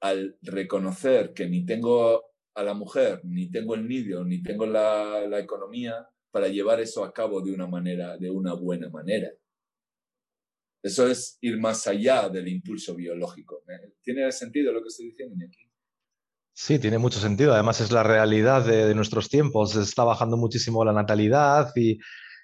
al 0.00 0.36
reconocer 0.42 1.32
que 1.32 1.48
ni 1.48 1.66
tengo 1.66 2.22
a 2.54 2.62
la 2.62 2.74
mujer, 2.74 3.20
ni 3.24 3.50
tengo 3.50 3.74
el 3.74 3.88
nido, 3.88 4.24
ni 4.24 4.40
tengo 4.42 4.66
la, 4.66 5.26
la 5.28 5.40
economía 5.40 6.06
para 6.30 6.46
llevar 6.46 6.80
eso 6.80 7.04
a 7.04 7.12
cabo 7.12 7.40
de 7.40 7.52
una 7.52 7.66
manera, 7.66 8.16
de 8.18 8.30
una 8.30 8.54
buena 8.54 8.88
manera. 8.88 9.30
Eso 10.82 11.06
es 11.06 11.38
ir 11.40 11.60
más 11.60 11.86
allá 11.86 12.28
del 12.28 12.48
impulso 12.48 12.94
biológico. 12.94 13.62
¿Tiene 14.02 14.30
sentido 14.32 14.72
lo 14.72 14.82
que 14.82 14.88
estoy 14.88 15.06
diciendo, 15.06 15.36
aquí? 15.46 15.70
Sí, 16.52 16.78
tiene 16.78 16.98
mucho 16.98 17.20
sentido. 17.20 17.54
Además 17.54 17.80
es 17.80 17.92
la 17.92 18.02
realidad 18.02 18.66
de, 18.66 18.94
nuestros 18.94 19.28
tiempos. 19.28 19.76
Está 19.76 20.04
bajando 20.04 20.36
muchísimo 20.36 20.84
la 20.84 20.92
natalidad 20.92 21.72
y, 21.76 21.98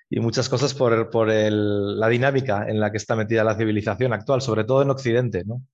y 0.08 0.20
muchas 0.20 0.48
cosas 0.48 0.72
por, 0.72 1.10
por 1.10 1.30
el, 1.30 1.98
la 1.98 2.08
dinámica 2.08 2.66
en 2.68 2.78
la 2.78 2.92
que 2.92 2.96
está 2.98 3.16
metida 3.16 3.42
la 3.42 3.56
civilización 3.56 4.12
actual, 4.12 4.40
sobre 4.40 4.64
todo 4.64 4.82
en 4.82 4.90
Occidente, 4.90 5.44
¿no? 5.44 5.66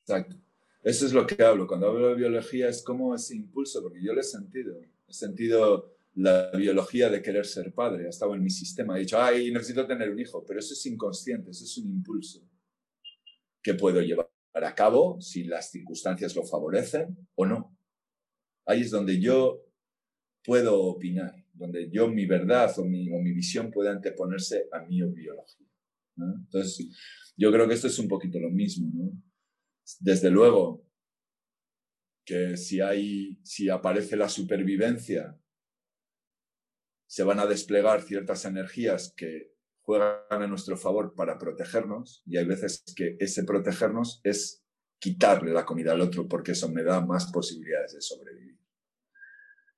Exacto. 0.00 0.36
Eso 0.82 1.04
es 1.04 1.12
lo 1.12 1.26
que 1.26 1.42
hablo. 1.42 1.66
Cuando 1.66 1.88
hablo 1.88 2.08
de 2.08 2.14
biología 2.14 2.68
es 2.68 2.82
como 2.82 3.14
ese 3.14 3.36
impulso, 3.36 3.82
porque 3.82 4.02
yo 4.02 4.14
lo 4.14 4.20
he 4.20 4.24
sentido. 4.24 4.80
He 5.06 5.12
sentido 5.12 5.95
la 6.16 6.50
biología 6.50 7.10
de 7.10 7.22
querer 7.22 7.46
ser 7.46 7.72
padre. 7.72 8.06
Ha 8.06 8.10
estado 8.10 8.34
en 8.34 8.42
mi 8.42 8.50
sistema. 8.50 8.96
He 8.96 9.00
dicho, 9.00 9.20
ay, 9.20 9.50
necesito 9.50 9.86
tener 9.86 10.10
un 10.10 10.18
hijo. 10.18 10.44
Pero 10.46 10.60
eso 10.60 10.72
es 10.72 10.86
inconsciente, 10.86 11.50
eso 11.50 11.64
es 11.64 11.78
un 11.78 11.90
impulso 11.90 12.48
que 13.62 13.74
puedo 13.74 14.00
llevar 14.00 14.30
a 14.54 14.74
cabo 14.74 15.20
si 15.20 15.44
las 15.44 15.70
circunstancias 15.70 16.34
lo 16.34 16.44
favorecen 16.44 17.16
o 17.34 17.44
no. 17.44 17.76
Ahí 18.64 18.82
es 18.82 18.90
donde 18.90 19.20
yo 19.20 19.62
puedo 20.44 20.80
opinar, 20.82 21.34
donde 21.52 21.90
yo 21.90 22.08
mi 22.08 22.26
verdad 22.26 22.72
o 22.78 22.84
mi, 22.84 23.10
o 23.10 23.20
mi 23.20 23.32
visión 23.32 23.70
puede 23.70 23.90
anteponerse 23.90 24.68
a 24.72 24.80
mi 24.80 25.02
biología. 25.02 25.66
Entonces, 26.16 26.88
yo 27.36 27.52
creo 27.52 27.68
que 27.68 27.74
esto 27.74 27.88
es 27.88 27.98
un 27.98 28.08
poquito 28.08 28.38
lo 28.38 28.50
mismo. 28.50 29.12
Desde 30.00 30.30
luego 30.30 30.86
que 32.24 32.56
si, 32.56 32.80
hay, 32.80 33.38
si 33.42 33.68
aparece 33.68 34.16
la 34.16 34.28
supervivencia, 34.28 35.38
se 37.06 37.22
van 37.22 37.40
a 37.40 37.46
desplegar 37.46 38.02
ciertas 38.02 38.44
energías 38.44 39.12
que 39.16 39.54
juegan 39.82 40.18
a 40.28 40.46
nuestro 40.46 40.76
favor 40.76 41.14
para 41.14 41.38
protegernos 41.38 42.22
y 42.26 42.36
hay 42.36 42.44
veces 42.44 42.82
que 42.96 43.16
ese 43.20 43.44
protegernos 43.44 44.20
es 44.24 44.64
quitarle 44.98 45.52
la 45.52 45.64
comida 45.64 45.92
al 45.92 46.00
otro 46.00 46.26
porque 46.26 46.52
eso 46.52 46.68
me 46.68 46.82
da 46.82 47.00
más 47.00 47.30
posibilidades 47.30 47.94
de 47.94 48.00
sobrevivir. 48.00 48.58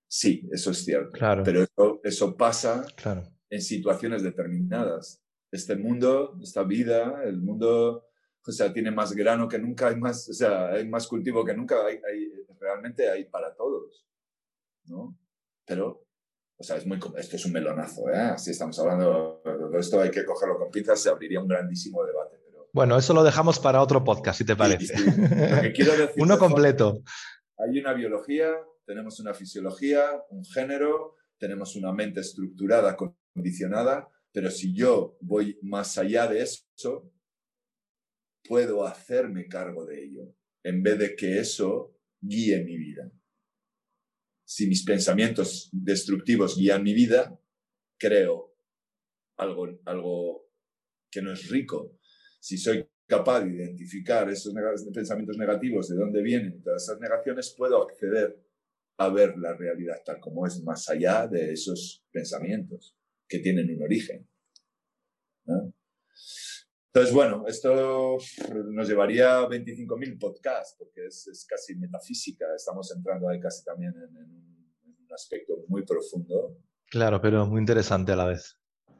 Sí, 0.08 0.48
eso 0.50 0.70
es 0.70 0.84
cierto. 0.84 1.12
Claro. 1.12 1.42
Pero 1.44 1.66
eso, 2.02 2.36
pasa 2.36 2.86
en 3.50 3.60
situaciones 3.60 4.22
determinadas. 4.22 5.22
Este 5.52 5.76
mundo, 5.76 6.38
esta 6.42 6.62
vida, 6.62 7.22
el 7.24 7.40
mundo, 7.40 8.06
o 8.46 8.52
sea, 8.52 8.72
tiene 8.72 8.90
más 8.90 9.12
grano 9.12 9.46
que 9.46 9.58
nunca, 9.58 9.88
hay 9.88 9.96
más, 9.96 10.28
o 10.28 10.32
sea, 10.32 10.68
hay 10.68 10.88
más 10.88 11.06
cultivo 11.06 11.44
que 11.44 11.54
nunca, 11.54 11.84
hay, 11.84 12.00
realmente 12.58 13.10
hay 13.10 13.24
para 13.24 13.54
todos, 13.54 14.06
¿no? 14.86 15.18
Pero, 15.66 16.07
o 16.58 16.64
sea, 16.64 16.76
es 16.76 16.86
muy, 16.86 16.98
esto 17.16 17.36
es 17.36 17.44
un 17.46 17.52
melonazo, 17.52 18.10
¿eh? 18.10 18.34
Si 18.36 18.50
estamos 18.50 18.78
hablando 18.78 19.40
de 19.44 19.78
esto, 19.78 20.00
hay 20.00 20.10
que 20.10 20.24
cogerlo 20.24 20.58
con 20.58 20.70
pinzas, 20.70 21.00
se 21.00 21.08
abriría 21.08 21.40
un 21.40 21.48
grandísimo 21.48 22.04
debate. 22.04 22.38
Pero... 22.44 22.68
Bueno, 22.72 22.98
eso 22.98 23.14
lo 23.14 23.22
dejamos 23.22 23.58
para 23.58 23.80
otro 23.80 24.02
podcast, 24.04 24.38
si 24.38 24.44
te 24.44 24.56
parece. 24.56 24.94
Uno 26.18 26.38
completo. 26.38 27.02
Hay 27.56 27.78
una 27.78 27.92
biología 27.92 28.54
tenemos 28.88 29.20
una 29.20 29.34
fisiología, 29.34 30.24
un 30.30 30.46
género, 30.46 31.16
tenemos 31.36 31.76
una 31.76 31.92
mente 31.92 32.20
estructurada, 32.20 32.96
condicionada, 32.96 34.08
pero 34.32 34.50
si 34.50 34.74
yo 34.74 35.18
voy 35.20 35.58
más 35.60 35.98
allá 35.98 36.26
de 36.26 36.40
eso, 36.40 37.12
puedo 38.42 38.86
hacerme 38.86 39.46
cargo 39.46 39.84
de 39.84 40.04
ello, 40.04 40.34
en 40.64 40.82
vez 40.82 40.98
de 40.98 41.14
que 41.14 41.38
eso 41.38 41.98
guíe 42.18 42.64
mi 42.64 42.78
vida. 42.78 43.12
Si 44.50 44.66
mis 44.66 44.82
pensamientos 44.82 45.68
destructivos 45.72 46.56
guían 46.56 46.82
mi 46.82 46.94
vida, 46.94 47.38
creo 47.98 48.56
algo, 49.36 49.78
algo 49.84 50.48
que 51.10 51.20
no 51.20 51.34
es 51.34 51.50
rico. 51.50 51.98
Si 52.40 52.56
soy 52.56 52.88
capaz 53.06 53.42
de 53.42 53.54
identificar 53.54 54.26
esos 54.30 54.54
pensamientos 54.94 55.36
negativos, 55.36 55.90
de 55.90 55.96
dónde 55.96 56.22
vienen 56.22 56.62
todas 56.62 56.82
esas 56.82 56.98
negaciones, 56.98 57.54
puedo 57.58 57.82
acceder 57.82 58.42
a 58.96 59.10
ver 59.10 59.36
la 59.36 59.54
realidad 59.54 60.00
tal 60.02 60.18
como 60.18 60.46
es, 60.46 60.62
más 60.62 60.88
allá 60.88 61.26
de 61.26 61.52
esos 61.52 62.02
pensamientos 62.10 62.96
que 63.28 63.40
tienen 63.40 63.70
un 63.76 63.82
origen. 63.82 64.26
Entonces, 66.92 67.14
bueno, 67.14 67.44
esto 67.46 68.16
nos 68.70 68.88
llevaría 68.88 69.40
a 69.40 69.48
25.000 69.48 70.18
podcasts, 70.18 70.74
porque 70.78 71.06
es, 71.06 71.46
casi 71.48 71.76
metafísica, 71.76 72.46
estamos 72.56 72.90
entrando 72.96 73.28
ahí 73.28 73.38
casi 73.38 73.62
también 73.62 73.94
en, 73.94 74.16
un, 74.16 74.58
aspecto 75.14 75.64
muy 75.68 75.84
profundo. 75.84 76.58
Claro, 76.86 77.20
pero 77.20 77.46
muy 77.46 77.60
interesante 77.60 78.12
a 78.12 78.16
la 78.16 78.26
vez. 78.26 78.56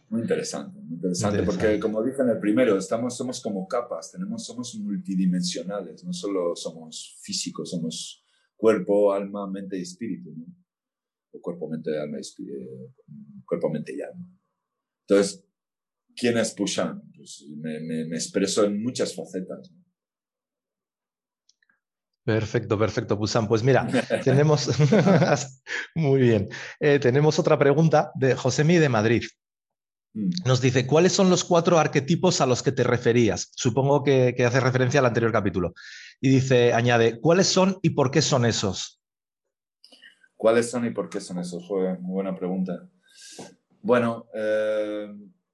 Muy 0.09 0.23
interesante, 0.23 0.80
muy 0.80 0.95
interesante, 0.95 1.42
porque 1.42 1.78
como 1.78 2.02
dije 2.02 2.23
en 2.23 2.30
el 2.30 2.38
primero, 2.38 2.78
estamos, 2.78 3.14
somos 3.14 3.42
como 3.42 3.68
capas, 3.68 4.11
tenemos, 4.11 4.45
somos 4.45 4.75
multidimensionales, 4.76 6.02
no 6.02 6.12
solo 6.14 6.57
somos 6.57 7.18
físicos, 7.23 7.71
somos 7.71 8.25
cuerpo, 8.57 9.12
alma, 9.12 9.47
mente 9.47 9.78
y 9.78 9.83
espíritu, 9.83 10.35
¿no? 10.35 10.47
O 11.33 11.40
cuerpo, 11.40 11.68
mente, 11.68 11.99
alma 11.99 12.16
y 12.16 12.21
espíritu, 12.21 12.59
eh, 12.59 13.42
cuerpo, 13.45 13.71
mente 13.71 13.95
y 13.95 14.00
alma. 14.00 14.26
Entonces, 15.07 15.48
¿quién 16.18 16.37
es 16.37 16.52
Pushan? 16.52 17.00
Pues 17.16 17.46
me, 17.56 17.80
me, 17.80 18.16
expreso 18.16 18.64
en 18.64 18.82
muchas 18.82 19.14
facetas. 19.14 19.72
Perfecto, 22.25 22.78
perfecto, 22.78 23.18
Pusan. 23.18 23.48
Pues 23.48 23.62
mira, 23.62 23.88
tenemos, 24.25 24.68
muy 25.94 26.20
bien, 26.20 26.48
eh, 26.80 26.98
tenemos 26.98 27.38
otra 27.38 27.58
pregunta 27.58 28.10
de 28.16 28.34
Josemi 28.34 28.76
de 28.76 28.88
Madrid. 28.88 29.25
Mm. 30.12 30.30
Nos 30.44 30.60
dice, 30.60 30.87
¿cuáles 30.87 31.12
son 31.12 31.30
los 31.30 31.44
cuatro 31.44 31.78
arquetipos 31.78 32.40
a 32.40 32.46
los 32.46 32.62
que 32.62 32.72
te 32.72 32.84
referías? 32.84 33.50
Supongo 33.54 34.02
que, 34.02 34.34
hace 34.44 34.60
referencia 34.60 35.00
al 35.00 35.06
anterior 35.06 35.32
capítulo. 35.32 35.72
Y 36.20 36.28
dice, 36.28 36.75
añade, 36.75 37.18
¿cuáles 37.20 37.46
son 37.46 37.78
y 37.80 37.90
por 37.90 38.10
qué 38.10 38.20
son 38.20 38.44
esos? 38.44 39.00
¿Cuáles 40.37 40.70
son 40.70 40.84
y 40.84 40.90
por 40.90 41.08
qué 41.08 41.20
son 41.20 41.38
esos? 41.38 41.68
muy 41.70 42.12
buena 42.12 42.37
pregunta. 42.37 42.88
Bueno, 43.80 44.26
eh, 44.34 45.08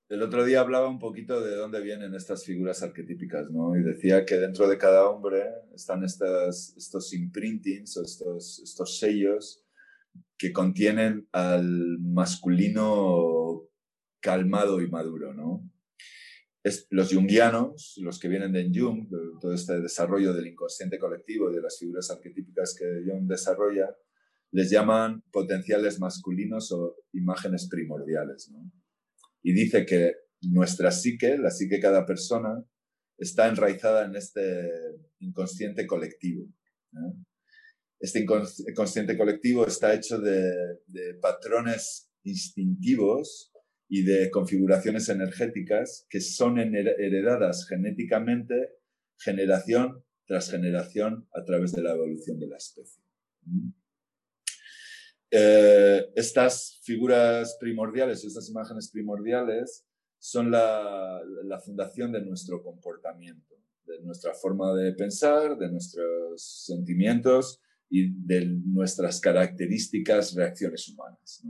el 0.09 0.23
otro 0.23 0.45
día 0.45 0.61
hablaba 0.61 0.89
un 0.89 0.99
poquito 0.99 1.41
de 1.41 1.57
dónde 1.57 1.81
vienen 1.81 2.15
estas 2.15 2.45
figuras 2.45 2.83
arquetípicas, 2.83 3.51
¿no? 3.51 3.77
Y 3.77 3.83
decía 3.83 4.25
que 4.25 4.37
dentro 4.37 4.69
de 4.69 4.77
cada 4.77 5.09
hombre 5.09 5.43
están 5.75 6.05
estos 6.05 7.13
imprintings 7.15 7.97
o 7.97 8.03
estos, 8.03 8.99
sellos 8.99 9.65
que 10.37 10.53
contienen 10.53 11.27
al 11.33 11.99
masculino 12.01 13.67
calmado 14.21 14.83
y 14.83 14.91
maduro, 14.91 15.33
¿no? 15.33 15.71
Es, 16.63 16.87
los 16.91 17.13
jungianos, 17.13 17.95
los 17.99 18.19
que 18.19 18.29
vienen 18.29 18.53
de 18.53 18.71
Jung, 18.75 19.09
todo 19.41 19.53
este 19.53 19.81
desarrollo 19.81 20.33
del 20.33 20.47
inconsciente 20.47 20.99
colectivo 20.99 21.51
y 21.51 21.55
de 21.55 21.63
las 21.63 21.79
figuras 21.79 22.11
arquetípicas 22.11 22.75
que 22.79 23.03
Jung 23.07 23.27
desarrolla, 23.27 23.95
les 24.51 24.71
llaman 24.71 25.23
potenciales 25.31 25.99
masculinos 25.99 26.73
o 26.73 26.97
imágenes 27.13 27.69
primordiales, 27.69 28.51
¿no? 28.51 28.71
Y 29.45 29.53
dice 29.53 29.85
que 29.85 30.15
nuestra 30.41 30.91
psique, 30.91 31.37
la 31.39 31.51
psique 31.51 31.77
de 31.77 31.83
cada 31.83 32.05
persona, 32.07 32.65
está 33.19 33.47
enraizada 33.49 34.07
en 34.07 34.17
este 34.17 34.71
inconsciente 35.21 35.87
colectivo. 35.87 36.49
Este 38.01 38.21
inconsciente 38.21 39.17
colectivo 39.17 39.67
está 39.67 39.95
hecho 39.95 40.19
de, 40.19 40.79
patrones 41.21 42.11
instintivos 42.25 43.53
y 43.89 44.03
de 44.03 44.31
configuraciones 44.31 45.09
energéticas 45.11 46.07
que 46.09 46.21
son 46.21 46.59
heredadas 46.59 47.69
genéticamente 47.69 48.55
generación 49.19 50.03
tras 50.27 50.51
generación 50.51 51.29
a 51.35 51.45
través 51.45 51.73
de 51.73 51.83
la 51.83 51.93
evolución 51.93 52.39
de 52.39 52.49
la 52.49 52.57
especie. 52.57 53.03
Eh, 55.37 56.13
estas 56.15 56.79
figuras 56.85 57.57
primordiales, 57.59 58.23
estas 58.23 58.49
imágenes 58.49 58.89
primordiales, 58.89 59.85
son 60.17 60.53
la, 60.53 61.21
fundación 61.65 62.13
de 62.13 62.23
nuestro 62.23 62.63
comportamiento, 62.63 63.57
de 63.85 64.01
nuestra 64.03 64.33
forma 64.33 64.73
de 64.77 64.93
pensar, 64.93 65.59
de 65.59 65.73
nuestros 65.73 66.65
sentimientos 66.67 67.61
y 67.91 68.13
de 68.25 68.47
nuestras 68.47 69.21
características, 69.21 70.35
reacciones 70.37 70.89
humanas. 70.89 71.43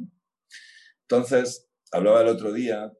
Entonces, 1.03 1.69
hablaba 1.93 2.23
el 2.23 2.29
otro 2.29 2.55
día 2.55 2.91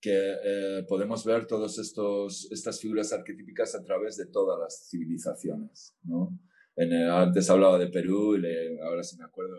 que 0.00 0.36
eh, 0.44 0.86
podemos 0.88 1.26
ver 1.26 1.46
todas 1.46 1.76
estas 1.78 2.80
figuras 2.80 3.12
arquetípicas 3.12 3.74
a 3.74 3.84
través 3.84 4.16
de 4.16 4.26
todas 4.26 4.58
las 4.58 4.88
civilizaciones. 4.88 5.94
¿no? 6.04 6.38
Antes 6.78 7.50
hablaba 7.50 7.78
de 7.78 7.88
Perú, 7.88 8.36
y 8.36 8.78
ahora 8.80 9.02
sí 9.02 9.16
me 9.18 9.24
acuerdo, 9.24 9.56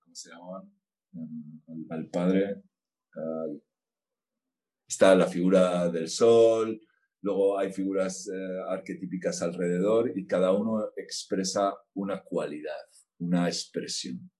¿cómo 0.00 0.14
se 0.14 0.30
llamaban? 0.30 0.72
Al, 1.90 2.06
padre. 2.08 2.62
está 4.86 5.14
la 5.14 5.26
figura 5.26 5.88
del 5.88 6.08
sol, 6.08 6.80
luego 7.22 7.58
hay 7.58 7.72
figuras 7.72 8.28
eh, 8.28 8.60
arquetípicas 8.68 9.40
alrededor 9.42 10.12
y 10.16 10.26
cada 10.26 10.52
uno 10.52 10.90
expresa 10.96 11.74
una 11.94 12.22
cualidad, 12.22 12.86
una 13.18 13.46
expresión. 13.48 14.30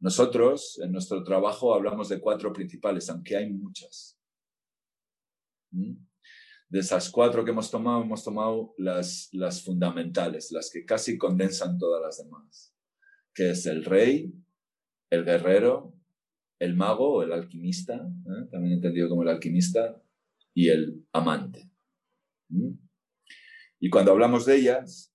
Nosotros, 0.00 0.78
en 0.82 0.92
nuestro 0.92 1.24
trabajo, 1.24 1.74
hablamos 1.74 2.08
de 2.08 2.20
cuatro 2.20 2.52
principales, 2.52 3.08
aunque 3.10 3.36
hay 3.36 3.52
muchas. 3.52 4.16
¿Mm? 5.72 6.07
De 6.68 6.80
esas 6.80 7.10
cuatro 7.10 7.44
que 7.44 7.50
hemos 7.50 7.70
tomado, 7.70 8.02
hemos 8.02 8.22
tomado 8.22 8.74
las, 8.76 9.28
las 9.32 9.62
fundamentales, 9.62 10.52
las 10.52 10.70
que 10.70 10.84
casi 10.84 11.16
condensan 11.16 11.78
todas 11.78 12.02
las 12.02 12.18
demás, 12.18 12.74
que 13.34 13.50
es 13.50 13.64
el 13.66 13.84
rey, 13.84 14.34
el 15.10 15.24
guerrero, 15.24 15.94
el 16.58 16.76
mago 16.76 17.14
o 17.14 17.22
el 17.22 17.32
alquimista, 17.32 17.94
¿eh? 17.94 18.48
también 18.50 18.74
entendido 18.74 19.08
como 19.08 19.22
el 19.22 19.28
alquimista, 19.28 20.02
y 20.58 20.70
el 20.70 21.06
amante. 21.12 21.70
Y 23.78 23.90
cuando 23.90 24.10
hablamos 24.10 24.44
de 24.44 24.56
ellas, 24.56 25.14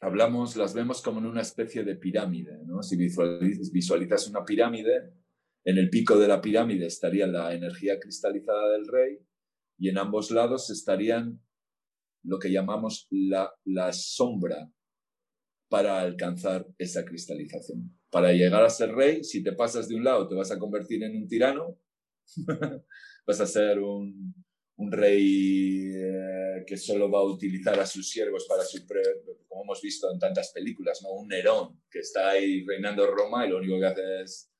hablamos, 0.00 0.54
las 0.54 0.72
vemos 0.72 1.02
como 1.02 1.18
en 1.18 1.26
una 1.26 1.40
especie 1.40 1.82
de 1.82 1.96
pirámide. 1.96 2.60
Si 2.82 2.96
visualizas 2.96 4.28
una 4.28 4.44
pirámide, 4.44 5.14
en 5.64 5.78
el 5.78 5.90
pico 5.90 6.16
de 6.16 6.28
la 6.28 6.40
pirámide 6.40 6.86
estaría 6.86 7.26
la 7.26 7.52
energía 7.52 7.98
cristalizada 7.98 8.70
del 8.70 8.86
rey 8.86 9.18
y 9.82 9.88
en 9.88 9.98
ambos 9.98 10.30
lados 10.30 10.70
estarían 10.70 11.42
lo 12.22 12.38
que 12.38 12.52
llamamos 12.52 13.08
la, 13.10 13.52
la 13.64 13.92
sombra 13.92 14.70
para 15.68 16.00
alcanzar 16.00 16.68
esa 16.78 17.04
cristalización. 17.04 17.92
Para 18.08 18.32
llegar 18.32 18.62
a 18.62 18.70
ser 18.70 18.94
rey, 18.94 19.24
si 19.24 19.42
te 19.42 19.50
pasas 19.54 19.88
de 19.88 19.96
un 19.96 20.04
lado, 20.04 20.28
te 20.28 20.36
vas 20.36 20.52
a 20.52 20.58
convertir 20.60 21.02
en 21.02 21.16
un 21.16 21.26
tirano, 21.26 21.80
vas 23.26 23.40
a 23.40 23.46
ser 23.46 23.80
un, 23.80 24.32
un 24.76 24.92
rey 24.92 25.90
eh, 25.92 26.64
que 26.64 26.76
solo 26.76 27.10
va 27.10 27.18
a 27.18 27.24
utilizar 27.24 27.80
a 27.80 27.86
sus 27.86 28.08
siervos 28.08 28.46
para 28.48 28.62
su, 28.62 28.86
como 29.48 29.64
hemos 29.64 29.82
visto 29.82 30.12
en 30.12 30.20
tantas 30.20 30.52
películas, 30.52 31.00
¿no? 31.02 31.10
Un 31.10 31.26
Nerón 31.26 31.82
que 31.90 31.98
está 31.98 32.30
ahí 32.30 32.64
reinando 32.64 33.10
Roma 33.10 33.44
y 33.44 33.50
lo 33.50 33.58
único 33.58 33.80
que 33.80 33.86
hace 33.86 34.22
es 34.22 34.51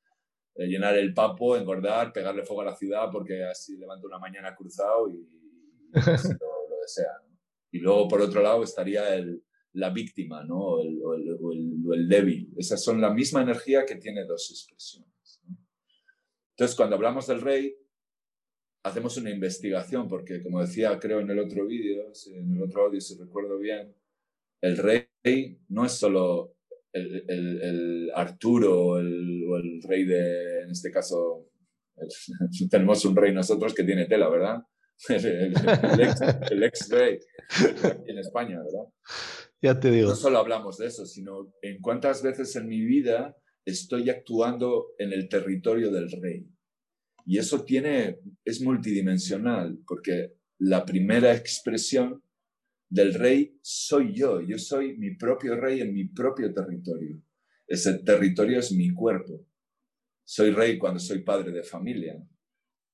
eh, 0.54 0.66
llenar 0.66 0.96
el 0.96 1.14
papo, 1.14 1.56
engordar, 1.56 2.12
pegarle 2.12 2.44
fuego 2.44 2.62
a 2.62 2.66
la 2.66 2.76
ciudad 2.76 3.08
porque 3.10 3.44
así 3.44 3.76
levanta 3.76 4.06
una 4.06 4.18
mañana 4.18 4.54
cruzado 4.54 5.08
y, 5.08 5.26
lo, 5.92 6.76
desea. 6.82 7.12
Y 7.70 7.78
luego, 7.78 8.08
por 8.08 8.20
otro 8.20 8.42
lado, 8.42 8.62
estaría 8.62 9.14
el, 9.14 9.42
la 9.74 9.90
víctima 9.90 10.44
¿no? 10.44 10.58
o, 10.58 10.82
el, 10.82 11.00
o, 11.02 11.94
el, 11.94 12.08
débil. 12.08 12.52
Esas 12.56 12.82
son 12.82 13.00
la 13.00 13.10
misma 13.10 13.42
energía 13.42 13.86
que 13.86 13.96
tiene 13.96 14.24
dos 14.24 14.50
expresiones. 14.50 15.40
Entonces, 16.50 16.76
cuando 16.76 16.96
hablamos 16.96 17.26
del 17.26 17.40
rey, 17.40 17.74
hacemos 18.82 19.16
una 19.16 19.30
investigación, 19.30 20.06
porque 20.06 20.42
como 20.42 20.60
decía, 20.60 20.98
creo 20.98 21.20
en 21.20 21.30
el 21.30 21.38
otro 21.38 21.66
vídeo, 21.66 22.12
en 22.26 22.56
el 22.56 22.62
otro 22.62 22.86
audio, 22.86 23.00
si 23.00 23.16
recuerdo 23.16 23.58
bien, 23.58 23.94
el 24.60 24.76
rey 24.76 25.58
no 25.68 25.86
es 25.86 25.92
solo 25.92 26.56
el, 26.92 27.24
el, 27.28 28.11
Arturo 28.14 28.81
o 28.81 28.98
el, 28.98 29.81
rey 29.83 30.05
de, 30.05 30.62
en 30.62 30.70
este 30.70 30.90
caso, 30.90 31.48
tenemos 32.70 33.05
un 33.05 33.16
rey 33.16 33.33
nosotros 33.33 33.74
que 33.74 33.85
tiene 33.85 34.07
tela, 34.07 34.28
¿verdad? 34.28 34.62
El, 35.09 36.62
ex, 36.62 36.88
rey 36.90 37.18
en 38.07 38.18
España, 38.18 38.59
¿verdad? 38.59 38.88
Ya 39.61 39.81
te 39.81 39.90
digo. 39.90 40.11
No 40.11 40.14
solo 40.14 40.38
hablamos 40.38 40.78
de 40.78 40.87
eso, 40.87 41.07
sino 41.07 41.52
en 41.61 41.81
cuántas 41.81 42.22
veces 42.22 42.55
en 42.55 42.68
mi 42.68 42.81
vida 42.85 43.37
estoy 43.64 44.11
actuando 44.11 44.92
en 44.98 45.12
el 45.12 45.28
territorio 45.28 45.90
del 45.90 46.09
rey. 46.11 46.46
Y 47.26 47.38
eso 47.38 47.64
tiene, 47.64 48.20
es 48.44 48.61
multidimensional, 48.61 49.78
porque 49.88 50.35
la 50.59 50.85
primera 50.85 51.35
expresión 51.35 52.22
del 52.92 53.14
rey 53.14 53.59
soy 53.62 54.12
yo, 54.12 54.42
yo 54.42 54.59
soy 54.59 54.98
mi 54.98 55.16
propio 55.16 55.57
rey 55.57 55.81
en 55.81 55.94
mi 55.94 56.05
propio 56.05 56.52
territorio. 56.52 57.22
Ese 57.66 58.00
territorio 58.00 58.59
es 58.59 58.70
mi 58.72 58.90
cuerpo. 58.92 59.46
Soy 60.24 60.50
rey 60.50 60.76
cuando 60.76 61.00
soy 61.00 61.20
padre 61.20 61.52
de 61.52 61.62
familia. 61.62 62.22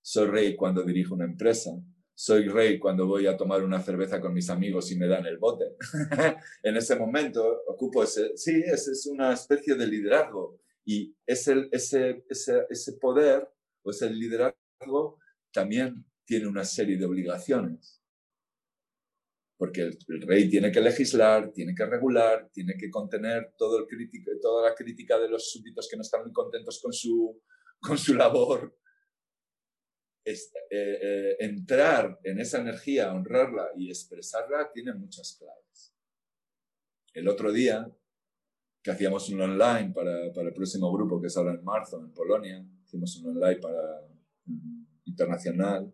Soy 0.01 0.29
rey 0.29 0.55
cuando 0.55 0.85
dirijo 0.85 1.17
una 1.17 1.25
empresa. 1.25 1.73
Soy 2.15 2.47
rey 2.47 2.79
cuando 2.79 3.09
voy 3.09 3.27
a 3.27 3.37
tomar 3.37 3.65
una 3.65 3.83
cerveza 3.83 4.21
con 4.21 4.35
mis 4.35 4.49
amigos 4.51 4.93
y 4.93 4.97
me 4.97 5.09
dan 5.09 5.27
el 5.27 5.39
bote. 5.39 5.65
en 6.63 6.77
ese 6.77 6.95
momento 6.95 7.63
ocupo 7.67 8.05
ese, 8.05 8.37
sí, 8.37 8.63
ese 8.67 8.93
es 8.93 9.05
una 9.07 9.33
especie 9.33 9.75
de 9.75 9.87
liderazgo. 9.89 10.61
Y 10.85 11.13
ese, 11.27 11.69
ese, 11.73 12.25
ese, 12.29 12.67
ese 12.71 12.93
poder 12.93 13.49
o 13.83 13.91
ese 13.91 14.09
liderazgo 14.11 15.19
también 15.53 16.05
tiene 16.25 16.47
una 16.47 16.65
serie 16.65 16.97
de 16.97 17.05
obligaciones 17.05 17.98
porque 19.59 19.83
el, 19.83 20.23
rey 20.23 20.49
tiene 20.49 20.71
que 20.71 20.81
legislar, 20.81 21.53
tiene 21.53 21.75
que 21.75 21.85
regular, 21.85 22.49
tiene 22.53 22.75
que 22.79 22.89
contener 22.89 23.55
todo 23.59 23.81
el 23.81 23.87
crítico, 23.87 24.31
toda 24.41 24.71
la 24.71 24.75
crítica 24.75 25.19
de 25.19 25.29
los 25.29 25.51
súbditos 25.51 25.89
que 25.89 25.97
no 25.97 26.03
están 26.03 26.23
muy 26.23 26.33
contentos 26.33 26.81
con 26.81 26.93
su, 26.93 27.43
con 27.81 27.99
su 27.99 28.15
labor. 28.15 28.75
Eh, 30.25 30.37
eh, 30.71 31.37
entrar 31.41 32.21
en 32.23 32.39
esa 32.39 32.61
energía, 32.61 33.13
honrarla 33.13 33.71
y 33.77 33.89
expresarla 33.89 34.71
tiene 34.73 34.95
muchas 34.95 35.37
claves. 35.39 35.95
El 37.15 37.27
otro 37.29 37.51
día, 37.51 37.91
que 38.83 38.91
hacíamos 38.93 39.29
un 39.31 39.41
online 39.41 39.91
para, 39.93 40.33
para 40.33 40.49
el 40.49 40.55
próximo 40.55 40.93
grupo 40.93 41.21
que 41.21 41.27
es 41.27 41.37
ahora 41.37 41.55
en 41.55 41.65
marzo 41.65 41.99
en 41.99 42.13
Polonia, 42.13 42.65
hicimos 42.85 43.17
un 43.17 43.37
online 43.37 43.57
para 43.57 44.07
mm, 44.45 44.85
internacional 45.07 45.93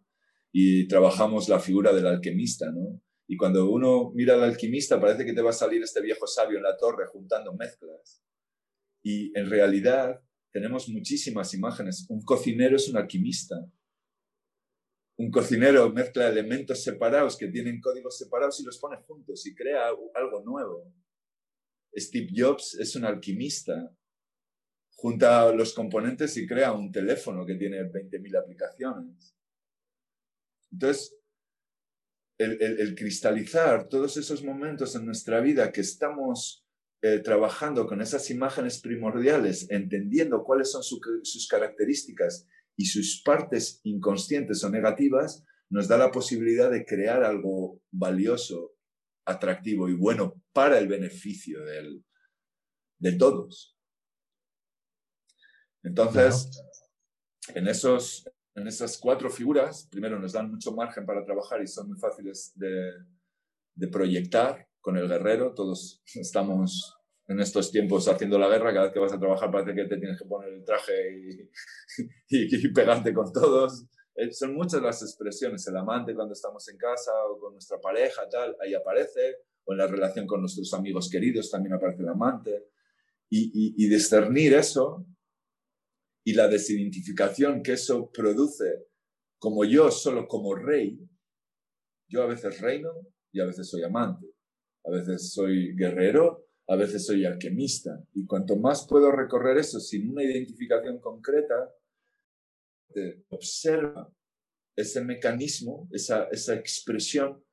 y 0.52 0.86
trabajamos 0.86 1.48
la 1.48 1.60
figura 1.60 1.92
del 1.94 2.08
alquimista, 2.08 2.70
¿no? 2.70 3.00
Y 3.26 3.36
cuando 3.36 3.70
uno 3.70 4.10
mira 4.14 4.34
al 4.34 4.44
alquimista, 4.44 5.00
parece 5.00 5.24
que 5.24 5.32
te 5.32 5.42
va 5.42 5.50
a 5.50 5.54
salir 5.54 5.82
este 5.82 6.00
viejo 6.00 6.26
sabio 6.26 6.58
en 6.58 6.64
la 6.64 6.76
torre 6.76 7.06
juntando 7.06 7.54
mezclas. 7.54 8.22
Y 9.02 9.36
en 9.38 9.48
realidad, 9.48 10.20
tenemos 10.54 10.88
muchísimas 10.88 11.52
imágenes. 11.54 12.06
Un 12.08 12.22
cocinero 12.22 12.76
es 12.76 12.88
un 12.88 12.96
alquimista. 12.96 13.56
Un 15.16 15.30
cocinero 15.30 15.90
mezcla 15.90 16.28
elementos 16.28 16.82
separados 16.82 17.36
que 17.36 17.48
tienen 17.48 17.80
códigos 17.80 18.18
separados 18.18 18.60
y 18.60 18.64
los 18.64 18.78
pone 18.78 18.98
juntos 18.98 19.44
y 19.46 19.54
crea 19.54 19.88
algo 19.88 20.42
nuevo. 20.44 20.92
Steve 21.96 22.28
Jobs 22.34 22.74
es 22.74 22.94
un 22.96 23.04
alquimista. 23.04 23.92
Junta 24.96 25.52
los 25.52 25.72
componentes 25.72 26.36
y 26.36 26.46
crea 26.46 26.72
un 26.72 26.92
teléfono 26.92 27.44
que 27.44 27.56
tiene 27.56 27.82
20.000 27.82 28.38
aplicaciones. 28.38 29.36
Entonces, 30.70 31.16
el, 32.38 32.94
cristalizar 32.94 33.88
todos 33.88 34.16
esos 34.16 34.42
momentos 34.42 34.94
en 34.96 35.06
nuestra 35.06 35.40
vida 35.40 35.70
que 35.72 35.80
estamos 35.80 36.66
eh, 37.02 37.20
trabajando 37.20 37.86
con 37.86 38.00
esas 38.00 38.30
imágenes 38.30 38.80
primordiales, 38.80 39.70
entendiendo 39.70 40.42
cuáles 40.42 40.72
son 40.72 40.82
sus 40.82 41.48
características 41.48 42.48
y 42.76 42.86
sus 42.86 43.22
partes 43.22 43.80
inconscientes 43.84 44.64
o 44.64 44.70
negativas, 44.70 45.44
nos 45.70 45.88
da 45.88 45.98
la 45.98 46.10
posibilidad 46.10 46.70
de 46.70 46.84
crear 46.84 47.22
algo 47.22 47.80
valioso, 47.90 48.74
atractivo 49.26 49.88
y 49.88 49.94
bueno 49.94 50.42
para 50.52 50.78
el 50.78 50.88
beneficio 50.88 51.60
de 52.98 53.12
todos. 53.12 53.74
Entonces, 55.82 56.50
en, 57.54 57.68
esos, 57.68 58.28
en 58.54 58.68
esas 58.68 58.98
cuatro 58.98 59.30
figuras, 59.30 59.88
primero 59.90 60.18
nos 60.18 60.32
dan 60.32 60.50
mucho 60.50 60.72
margen 60.72 61.04
para 61.04 61.24
trabajar 61.24 61.60
y 61.62 61.66
son 61.66 61.88
muy 61.88 61.98
fáciles 61.98 62.52
de, 62.54 63.88
proyectar 63.90 64.68
con 64.80 64.96
el 64.96 65.08
guerrero. 65.08 65.52
Todos 65.54 66.02
estamos 66.14 66.96
en 67.26 67.40
estos 67.40 67.72
tiempos 67.72 68.06
haciendo 68.06 68.38
la 68.38 68.48
guerra, 68.48 68.72
cada 68.72 68.84
vez 68.84 68.92
que 68.92 69.00
vas 69.00 69.12
a 69.12 69.18
trabajar 69.18 69.50
parece 69.50 69.74
que 69.74 69.88
te 69.88 69.96
tienes 69.96 70.18
que 70.18 70.26
poner 70.26 70.52
el 70.52 70.64
traje 70.64 70.92
y, 72.28 72.66
y, 72.66 72.72
pegarte 72.72 73.12
con 73.12 73.32
todos. 73.32 73.86
Eh, 74.14 74.32
son 74.32 74.54
muchas 74.54 74.80
las 74.80 75.02
expresiones, 75.02 75.66
el 75.66 75.76
amante 75.76 76.14
cuando 76.14 76.34
estamos 76.34 76.68
en 76.68 76.76
casa 76.76 77.10
o 77.28 77.38
con 77.38 77.54
nuestra 77.54 77.80
pareja, 77.80 78.28
tal, 78.28 78.56
ahí 78.60 78.72
aparece, 78.72 79.38
o 79.64 79.72
en 79.72 79.78
la 79.78 79.88
relación 79.88 80.26
con 80.26 80.40
nuestros 80.40 80.72
amigos 80.74 81.10
queridos 81.10 81.50
también 81.50 81.74
aparece 81.74 82.02
el 82.02 82.08
amante. 82.08 82.68
Y, 83.28 83.46
y, 83.46 83.84
y 83.84 83.88
discernir 83.88 84.54
eso 84.54 85.04
y 86.24 86.32
la 86.32 86.48
desidentificación 86.48 87.62
que 87.62 87.74
eso 87.74 88.10
produce 88.10 88.86
como 89.38 89.64
yo 89.64 89.90
solo 89.90 90.26
como 90.26 90.54
rey, 90.54 90.98
yo 92.08 92.22
a 92.22 92.26
veces 92.26 92.60
reino 92.60 92.90
y 93.30 93.40
a 93.40 93.44
veces 93.44 93.68
soy 93.68 93.82
amante, 93.82 94.26
a 94.84 94.90
veces 94.90 95.32
soy 95.32 95.74
guerrero, 95.76 96.48
a 96.66 96.76
veces 96.76 97.04
soy 97.04 97.26
alquimista. 97.26 98.02
Y 98.14 98.24
cuanto 98.24 98.56
más 98.56 98.86
puedo 98.88 99.12
recorrer 99.12 99.58
eso 99.58 99.78
sin 99.80 100.10
una 100.10 100.22
identificación 100.22 100.98
concreta, 100.98 101.70
observa 103.28 104.10
ese 104.76 105.04
mecanismo, 105.04 105.88
esa, 105.92 106.24
esa 106.28 106.54
expresión, 106.54 107.44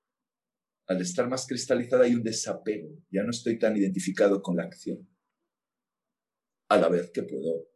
al 0.87 1.01
estar 1.01 1.27
más 1.27 1.45
cristalizada 1.45 2.05
hay 2.05 2.15
un 2.15 2.23
desapego, 2.23 2.89
ya 3.09 3.23
no 3.23 3.31
estoy 3.31 3.59
tan 3.59 3.75
identificado 3.75 4.41
con 4.41 4.55
la 4.57 4.63
acción, 4.63 5.07
a 6.69 6.77
la 6.77 6.89
vez 6.89 7.11
que 7.11 7.23
puedo 7.23 7.67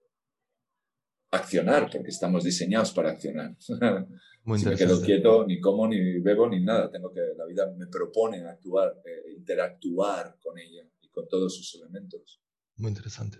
accionar, 1.35 1.89
porque 1.91 2.09
estamos 2.09 2.43
diseñados 2.43 2.91
para 2.91 3.11
accionar. 3.11 3.55
si 3.59 4.65
me 4.65 4.75
quedo 4.75 5.01
quieto, 5.01 5.45
ni 5.45 5.59
como, 5.59 5.87
ni 5.87 6.19
bebo, 6.19 6.49
ni 6.49 6.63
nada. 6.63 6.89
Tengo 6.91 7.11
que, 7.11 7.21
la 7.35 7.45
vida 7.45 7.71
me 7.75 7.87
propone 7.87 8.45
actuar, 8.45 9.01
eh, 9.05 9.33
interactuar 9.35 10.37
con 10.41 10.57
ella 10.57 10.83
y 11.01 11.09
con 11.09 11.27
todos 11.27 11.55
sus 11.55 11.81
elementos. 11.81 12.41
Muy 12.77 12.89
interesante. 12.89 13.39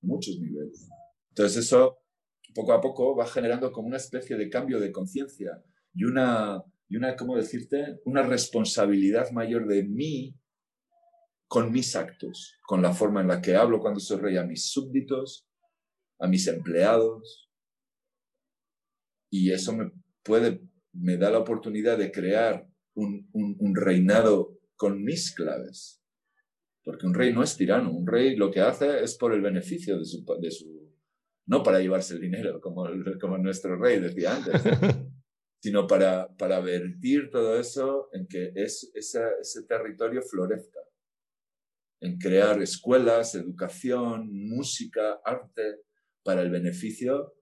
Muchos 0.00 0.38
niveles. 0.38 0.88
Entonces 1.30 1.64
eso, 1.64 1.98
poco 2.54 2.72
a 2.72 2.80
poco, 2.80 3.16
va 3.16 3.26
generando 3.26 3.72
como 3.72 3.88
una 3.88 3.96
especie 3.96 4.36
de 4.36 4.48
cambio 4.48 4.78
de 4.78 4.92
conciencia 4.92 5.62
y 5.94 6.04
una, 6.04 6.62
y 6.88 6.96
una, 6.96 7.16
¿cómo 7.16 7.36
decirte? 7.36 8.00
Una 8.04 8.22
responsabilidad 8.22 9.30
mayor 9.30 9.66
de 9.66 9.84
mí 9.84 10.36
con 11.48 11.70
mis 11.70 11.96
actos, 11.96 12.56
con 12.66 12.80
la 12.80 12.94
forma 12.94 13.20
en 13.20 13.28
la 13.28 13.42
que 13.42 13.56
hablo 13.56 13.78
cuando 13.80 14.00
soy 14.00 14.18
rey 14.18 14.36
a 14.38 14.44
mis 14.44 14.70
súbditos, 14.70 15.46
a 16.22 16.28
mis 16.28 16.46
empleados. 16.46 17.50
Y 19.30 19.50
eso 19.50 19.74
me 19.76 19.90
puede, 20.22 20.62
me 20.92 21.16
da 21.16 21.30
la 21.30 21.38
oportunidad 21.38 21.98
de 21.98 22.12
crear 22.12 22.66
un, 22.94 23.74
reinado 23.74 24.58
con 24.76 25.02
mis 25.02 25.34
claves. 25.34 26.00
Porque 26.84 27.06
un 27.06 27.14
rey 27.14 27.32
no 27.32 27.42
es 27.42 27.56
tirano, 27.56 27.92
un 27.92 28.06
rey 28.06 28.36
lo 28.36 28.50
que 28.50 28.60
hace 28.60 29.02
es 29.02 29.16
por 29.16 29.32
el 29.34 29.40
beneficio 29.40 29.98
de 29.98 30.04
su, 30.04 30.24
de 30.40 30.50
su 30.50 30.92
no 31.46 31.62
para 31.62 31.80
llevarse 31.80 32.14
el 32.14 32.20
dinero, 32.20 32.60
como, 32.60 32.88
como 33.20 33.38
nuestro 33.38 33.76
rey 33.76 34.00
decía 34.00 34.36
antes, 34.36 34.62
sino 35.60 35.86
para, 35.86 36.28
para 36.36 36.60
vertir 36.60 37.30
todo 37.30 37.58
eso 37.58 38.08
en 38.12 38.26
que 38.26 38.52
es, 38.54 38.90
ese 38.94 39.62
territorio 39.68 40.22
florezca, 40.22 40.80
en 42.00 42.18
crear 42.18 42.60
escuelas, 42.62 43.34
educación, 43.34 44.28
música, 44.32 45.20
arte, 45.24 45.82
para 46.22 46.42
el 46.42 46.50
beneficio 46.50 47.34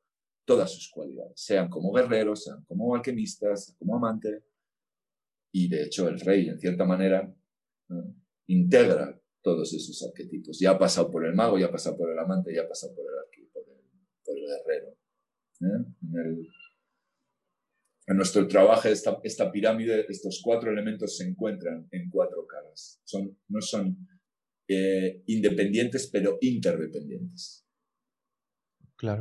todas 0.44 0.72
sus 0.72 0.90
cualidades, 0.90 1.34
sean 1.36 1.68
como 1.68 1.92
guerreros, 1.92 2.44
sean 2.44 2.64
como 2.64 2.94
alquimistas, 2.94 3.76
como 3.78 3.96
amante. 3.96 4.42
Y 5.52 5.68
de 5.68 5.84
hecho 5.84 6.08
el 6.08 6.18
rey, 6.20 6.48
en 6.48 6.58
cierta 6.58 6.84
manera, 6.84 7.32
integra 8.46 9.20
todos 9.42 9.72
esos 9.72 10.02
arquetipos. 10.02 10.58
Ya 10.58 10.72
ha 10.72 10.78
pasado 10.78 11.10
por 11.10 11.24
el 11.24 11.34
mago, 11.34 11.58
ya 11.58 11.66
ha 11.66 11.70
pasado 11.70 11.96
por 11.96 12.10
el 12.10 12.18
amante, 12.18 12.54
ya 12.54 12.62
ha 12.62 12.68
pasado 12.68 12.94
por 12.94 13.04
el, 13.04 13.48
por 14.24 14.36
el, 14.36 14.44
guerrero. 14.44 14.96
¿eh? 15.60 16.46
En, 18.06 18.16
nuestro 18.16 18.46
trabajo, 18.48 18.88
esta, 18.88 19.20
esta, 19.22 19.52
pirámide, 19.52 20.04
estos 20.08 20.40
cuatro 20.42 20.70
elementos 20.72 21.16
se 21.16 21.28
encuentran 21.28 21.86
en 21.92 22.10
cuatro 22.10 22.46
caras. 22.46 23.00
Son, 23.04 23.38
no 23.48 23.60
son 23.60 24.08
eh, 24.68 25.22
independientes, 25.26 26.08
pero 26.12 26.38
interdependientes. 26.40 27.64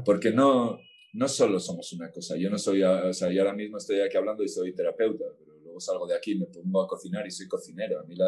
Porque 0.04 0.32
no, 0.32 0.80
no 1.14 1.28
solo 1.28 1.60
somos 1.60 1.92
una 1.94 2.12
cosa. 2.12 2.36
Yo 2.38 2.50
no 2.50 2.58
soy, 2.58 2.84
o 2.84 3.14
sea, 3.14 3.32
yo 3.32 3.42
ahora 3.42 3.54
mismo 3.54 3.78
estoy 3.78 4.02
aquí 4.02 4.18
hablando 4.18 4.44
y 4.44 4.50
soy 4.50 4.74
terapeuta, 4.74 5.26
pero 5.38 5.58
luego 5.60 5.80
salgo 5.80 6.08
de 6.08 6.16
aquí, 6.16 6.36
me 6.36 6.48
pongo 6.48 6.82
a 6.82 6.88
cocinar 6.88 7.26
y 7.26 7.32
soy 7.32 7.48
cocinero. 7.48 8.00
A 8.00 8.04
mí 8.04 8.16
la, 8.16 8.28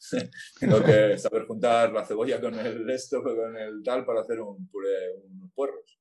tengo 0.60 0.82
que 0.82 1.18
saber 1.18 1.46
juntar 1.46 1.92
la 1.92 2.04
cebolla 2.04 2.40
con 2.40 2.54
el 2.54 2.88
esto, 2.90 3.22
con 3.22 3.56
el 3.56 3.82
tal, 3.82 4.04
para 4.04 4.20
hacer 4.20 4.40
un 4.40 4.68
puré, 4.68 5.14
unos 5.30 5.50
puerros. 5.52 5.98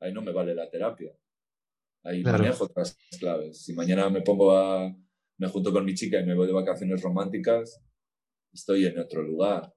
Ahí 0.00 0.12
no 0.12 0.22
me 0.22 0.32
vale 0.32 0.54
la 0.54 0.70
terapia. 0.70 1.12
Ahí 2.02 2.22
manejo 2.22 2.64
otras 2.64 2.96
claves. 3.18 3.64
Si 3.64 3.72
mañana 3.72 4.10
me 4.10 4.20
pongo 4.20 4.56
a, 4.56 4.94
me 5.38 5.48
junto 5.48 5.72
con 5.72 5.84
mi 5.84 5.94
chica 5.94 6.20
y 6.20 6.26
me 6.26 6.34
voy 6.34 6.46
de 6.46 6.52
vacaciones 6.52 7.00
románticas, 7.02 7.82
estoy 8.52 8.86
en 8.86 8.98
otro 8.98 9.22
lugar 9.22 9.72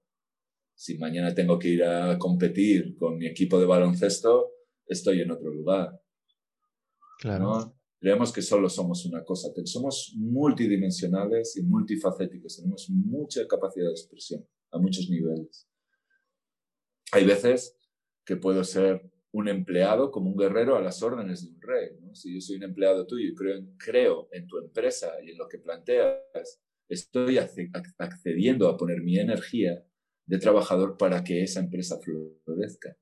si 0.78 0.96
mañana 1.00 1.34
tengo 1.34 1.58
que 1.58 1.70
ir 1.70 1.84
a 1.84 2.20
competir 2.20 2.96
con 2.98 3.18
mi 3.18 3.26
equipo 3.26 3.60
de 3.60 3.66
baloncesto, 3.66 4.52
estoy 4.86 5.22
en 5.22 5.32
otro 5.32 5.52
lugar. 5.52 6.00
Claro. 7.20 7.76
Creemos 8.00 8.32
que 8.32 8.44
solo 8.44 8.70
somos 8.70 9.04
una 9.08 9.24
cosa. 9.24 9.50
Somos 9.66 10.14
multidimensionales 10.16 11.58
y 11.58 11.64
multifacéticos. 11.64 12.58
Tenemos 12.58 12.88
mucha 12.92 13.48
capacidad 13.48 13.88
de 13.88 13.92
expresión 13.92 14.48
a 14.72 14.78
muchos 14.78 15.10
niveles. 15.10 15.68
Hay 17.12 17.26
veces 17.26 17.76
que 18.24 18.36
puedo 18.36 18.64
ser 18.64 19.02
un 19.32 19.48
empleado 19.48 20.12
como 20.12 20.30
un 20.30 20.38
guerrero 20.38 20.76
a 20.76 20.82
las 20.82 21.02
órdenes 21.02 21.44
de 21.44 21.56
un 21.56 21.62
rey. 21.62 21.90
Si 22.14 22.36
yo 22.36 22.40
soy 22.40 22.58
un 22.58 22.64
empleado 22.64 23.08
tuyo 23.08 23.30
y 23.32 23.34
creo, 23.34 23.66
creo 23.78 24.30
en 24.32 24.46
tu 24.46 24.60
empresa 24.60 25.12
y 25.26 25.32
en 25.32 25.40
lo 25.40 25.48
que 25.48 25.58
planteas, 25.58 26.62
estoy 26.88 27.40
accediendo 27.40 28.70
a 28.70 28.78
poner 28.78 29.02
mi 29.02 29.18
energía 29.18 29.84
de 30.28 30.38
trabajador 30.38 30.98
para 30.98 31.24
que 31.24 31.42
esa 31.42 31.62
empresa 31.62 32.00
florezca. 32.44 32.96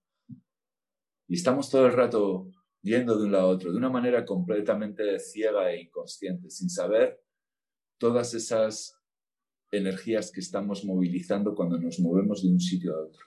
Y 1.28 1.36
estamos 1.36 1.70
todo 1.70 1.88
el 1.88 1.94
rato 1.94 2.52
yendo 2.82 3.18
de 3.18 3.26
un 3.26 3.32
lado 3.32 3.48
a 3.48 3.50
otro, 3.50 3.72
de 3.72 3.78
una 3.78 3.90
manera 3.90 4.24
completamente 4.26 5.20
ciega 5.20 5.72
e 5.72 5.82
inconsciente, 5.82 6.52
sin 6.52 6.70
saber 6.70 7.20
todas 8.00 8.36
esas 8.36 9.02
energías 9.72 10.32
que 10.32 10.40
estamos 10.40 10.86
movilizando 10.86 11.56
cuando 11.56 11.80
nos 11.80 12.00
movemos 12.00 12.44
de 12.44 12.50
un 12.50 12.60
sitio 12.60 12.96
a 12.96 13.04
otro. 13.04 13.26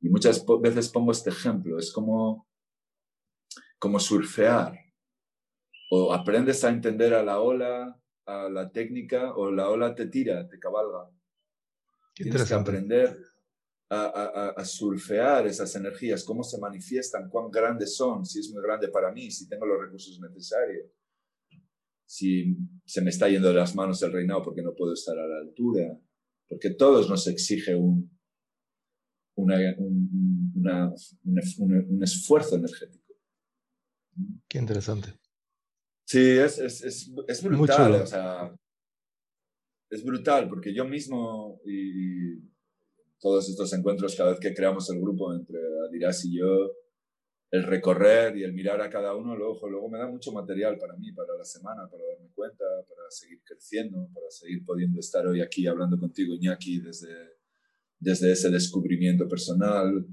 Y 0.00 0.08
muchas 0.08 0.44
veces 0.60 0.88
pongo 0.88 1.10
este 1.10 1.30
ejemplo, 1.30 1.78
es 1.78 1.92
como, 1.92 2.48
como 3.78 3.98
surfear. 3.98 4.78
O 5.90 6.12
aprendes 6.12 6.64
a 6.64 6.70
entender 6.70 7.12
a 7.14 7.22
la 7.22 7.40
ola, 7.40 8.00
a 8.26 8.48
la 8.48 8.70
técnica, 8.70 9.34
o 9.34 9.50
la 9.50 9.68
ola 9.68 9.94
te 9.94 10.06
tira, 10.06 10.48
te 10.48 10.58
cabalga. 10.58 11.10
Tienes 12.14 12.44
que 12.44 12.54
aprender 12.54 13.18
a, 13.90 14.64
surfear 14.64 15.46
esas 15.46 15.74
energías, 15.76 16.24
cómo 16.24 16.42
se 16.42 16.58
manifiestan, 16.58 17.28
cuán 17.28 17.50
grandes 17.50 17.94
son, 17.94 18.24
si 18.24 18.40
es 18.40 18.50
muy 18.50 18.62
grande 18.62 18.88
para 18.88 19.12
mí, 19.12 19.30
si 19.30 19.48
tengo 19.48 19.66
los 19.66 19.80
recursos 19.80 20.18
necesarios, 20.20 20.86
si 22.06 22.56
se 22.84 23.02
me 23.02 23.10
está 23.10 23.28
yendo 23.28 23.48
de 23.48 23.54
las 23.54 23.74
manos 23.74 24.02
el 24.02 24.12
reinado 24.12 24.42
porque 24.42 24.62
no 24.62 24.74
puedo 24.74 24.94
estar 24.94 25.18
a 25.18 25.26
la 25.26 25.38
altura, 25.38 25.98
porque 26.48 26.70
todos 26.70 27.08
nos 27.08 27.26
exige 27.26 27.74
un, 27.74 28.18
una, 29.34 29.74
un, 31.24 32.02
esfuerzo 32.02 32.56
energético. 32.56 33.14
Qué 34.48 34.58
interesante. 34.58 35.14
Sí, 36.04 36.30
es, 36.38 36.58
es, 36.58 37.42
brutal. 37.42 37.94
O 37.94 38.06
sea, 38.06 38.54
es 39.92 40.02
brutal 40.02 40.48
porque 40.48 40.74
yo 40.74 40.86
mismo 40.86 41.60
y, 41.66 42.52
todos 43.22 43.48
estos 43.48 43.72
encuentros, 43.72 44.16
cada 44.16 44.30
vez 44.30 44.40
que 44.40 44.52
creamos 44.52 44.90
el 44.90 45.00
grupo 45.00 45.32
entre 45.32 45.56
Adiras 45.88 46.24
y 46.24 46.38
yo, 46.38 46.72
el 47.52 47.62
recorrer 47.62 48.36
y 48.36 48.42
el 48.42 48.52
mirar 48.52 48.80
a 48.80 48.90
cada 48.90 49.14
uno, 49.14 49.36
luego, 49.36 49.68
luego 49.68 49.88
me 49.88 49.98
da 49.98 50.08
mucho 50.08 50.32
material 50.32 50.76
para 50.76 50.96
mí, 50.96 51.12
para 51.12 51.36
la 51.38 51.44
semana, 51.44 51.88
para 51.88 52.02
darme 52.04 52.30
cuenta, 52.34 52.64
para 52.88 53.08
seguir 53.10 53.40
creciendo, 53.44 54.08
para 54.12 54.28
seguir 54.28 54.64
pudiendo 54.64 54.98
estar 54.98 55.24
hoy 55.24 55.40
aquí 55.40 55.68
hablando 55.68 55.96
contigo, 56.00 56.34
Iñaki, 56.34 56.80
desde, 56.80 57.14
desde 58.00 58.32
ese 58.32 58.50
descubrimiento 58.50 59.28
personal, 59.28 60.04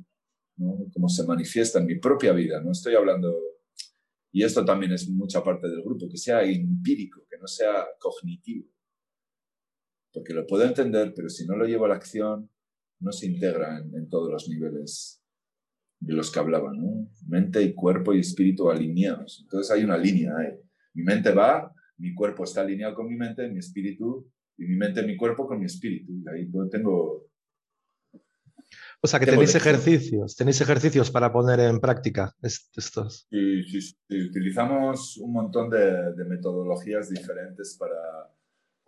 ¿no? 0.57 0.85
cómo 0.93 1.09
se 1.09 1.25
manifiesta 1.25 1.79
en 1.79 1.87
mi 1.87 1.95
propia 1.95 2.33
vida. 2.33 2.61
No 2.61 2.73
estoy 2.73 2.93
hablando, 2.93 3.35
y 4.31 4.43
esto 4.43 4.63
también 4.63 4.91
es 4.91 5.09
mucha 5.09 5.43
parte 5.43 5.67
del 5.67 5.81
grupo, 5.81 6.07
que 6.07 6.17
sea 6.17 6.43
empírico, 6.43 7.25
que 7.27 7.39
no 7.39 7.47
sea 7.47 7.87
cognitivo. 7.97 8.67
Porque 10.13 10.33
lo 10.33 10.45
puedo 10.47 10.63
entender, 10.63 11.13
pero 11.15 11.29
si 11.29 11.45
no 11.45 11.55
lo 11.55 11.65
llevo 11.65 11.85
a 11.85 11.89
la 11.89 11.95
acción, 11.95 12.49
no 12.99 13.11
se 13.11 13.27
integra 13.27 13.77
en, 13.77 13.95
en 13.95 14.09
todos 14.09 14.31
los 14.31 14.49
niveles 14.49 15.23
de 15.99 16.13
los 16.13 16.31
que 16.31 16.39
hablaban, 16.39 16.77
¿no? 16.77 17.09
Mente 17.27 17.61
y 17.61 17.73
cuerpo 17.73 18.13
y 18.13 18.19
espíritu 18.19 18.69
alineados. 18.69 19.39
Entonces 19.43 19.71
hay 19.71 19.83
una 19.83 19.97
línea 19.97 20.33
ahí. 20.37 20.53
Mi 20.93 21.03
mente 21.03 21.31
va, 21.31 21.73
mi 21.97 22.13
cuerpo 22.13 22.43
está 22.43 22.61
alineado 22.61 22.95
con 22.95 23.07
mi 23.07 23.15
mente, 23.15 23.47
mi 23.49 23.59
espíritu, 23.59 24.31
y 24.57 24.65
mi 24.65 24.75
mente, 24.75 25.03
mi 25.03 25.15
cuerpo 25.15 25.47
con 25.47 25.59
mi 25.59 25.65
espíritu. 25.65 26.11
Y 26.11 26.29
ahí 26.29 26.49
tengo... 26.69 27.29
O 29.01 29.07
sea, 29.07 29.19
que 29.19 29.25
tenéis 29.25 29.55
ejercicios, 29.55 30.35
tenéis 30.35 30.59
ejercicios 30.59 31.09
para 31.09 31.31
poner 31.31 31.61
en 31.61 31.79
práctica 31.79 32.35
estos. 32.41 33.27
Sí, 33.29 33.63
sí, 33.63 33.81
sí. 33.81 34.21
Utilizamos 34.27 35.17
un 35.17 35.31
montón 35.31 35.69
de, 35.69 36.13
de, 36.13 36.25
metodologías 36.25 37.09
diferentes 37.09 37.77
para, 37.79 37.95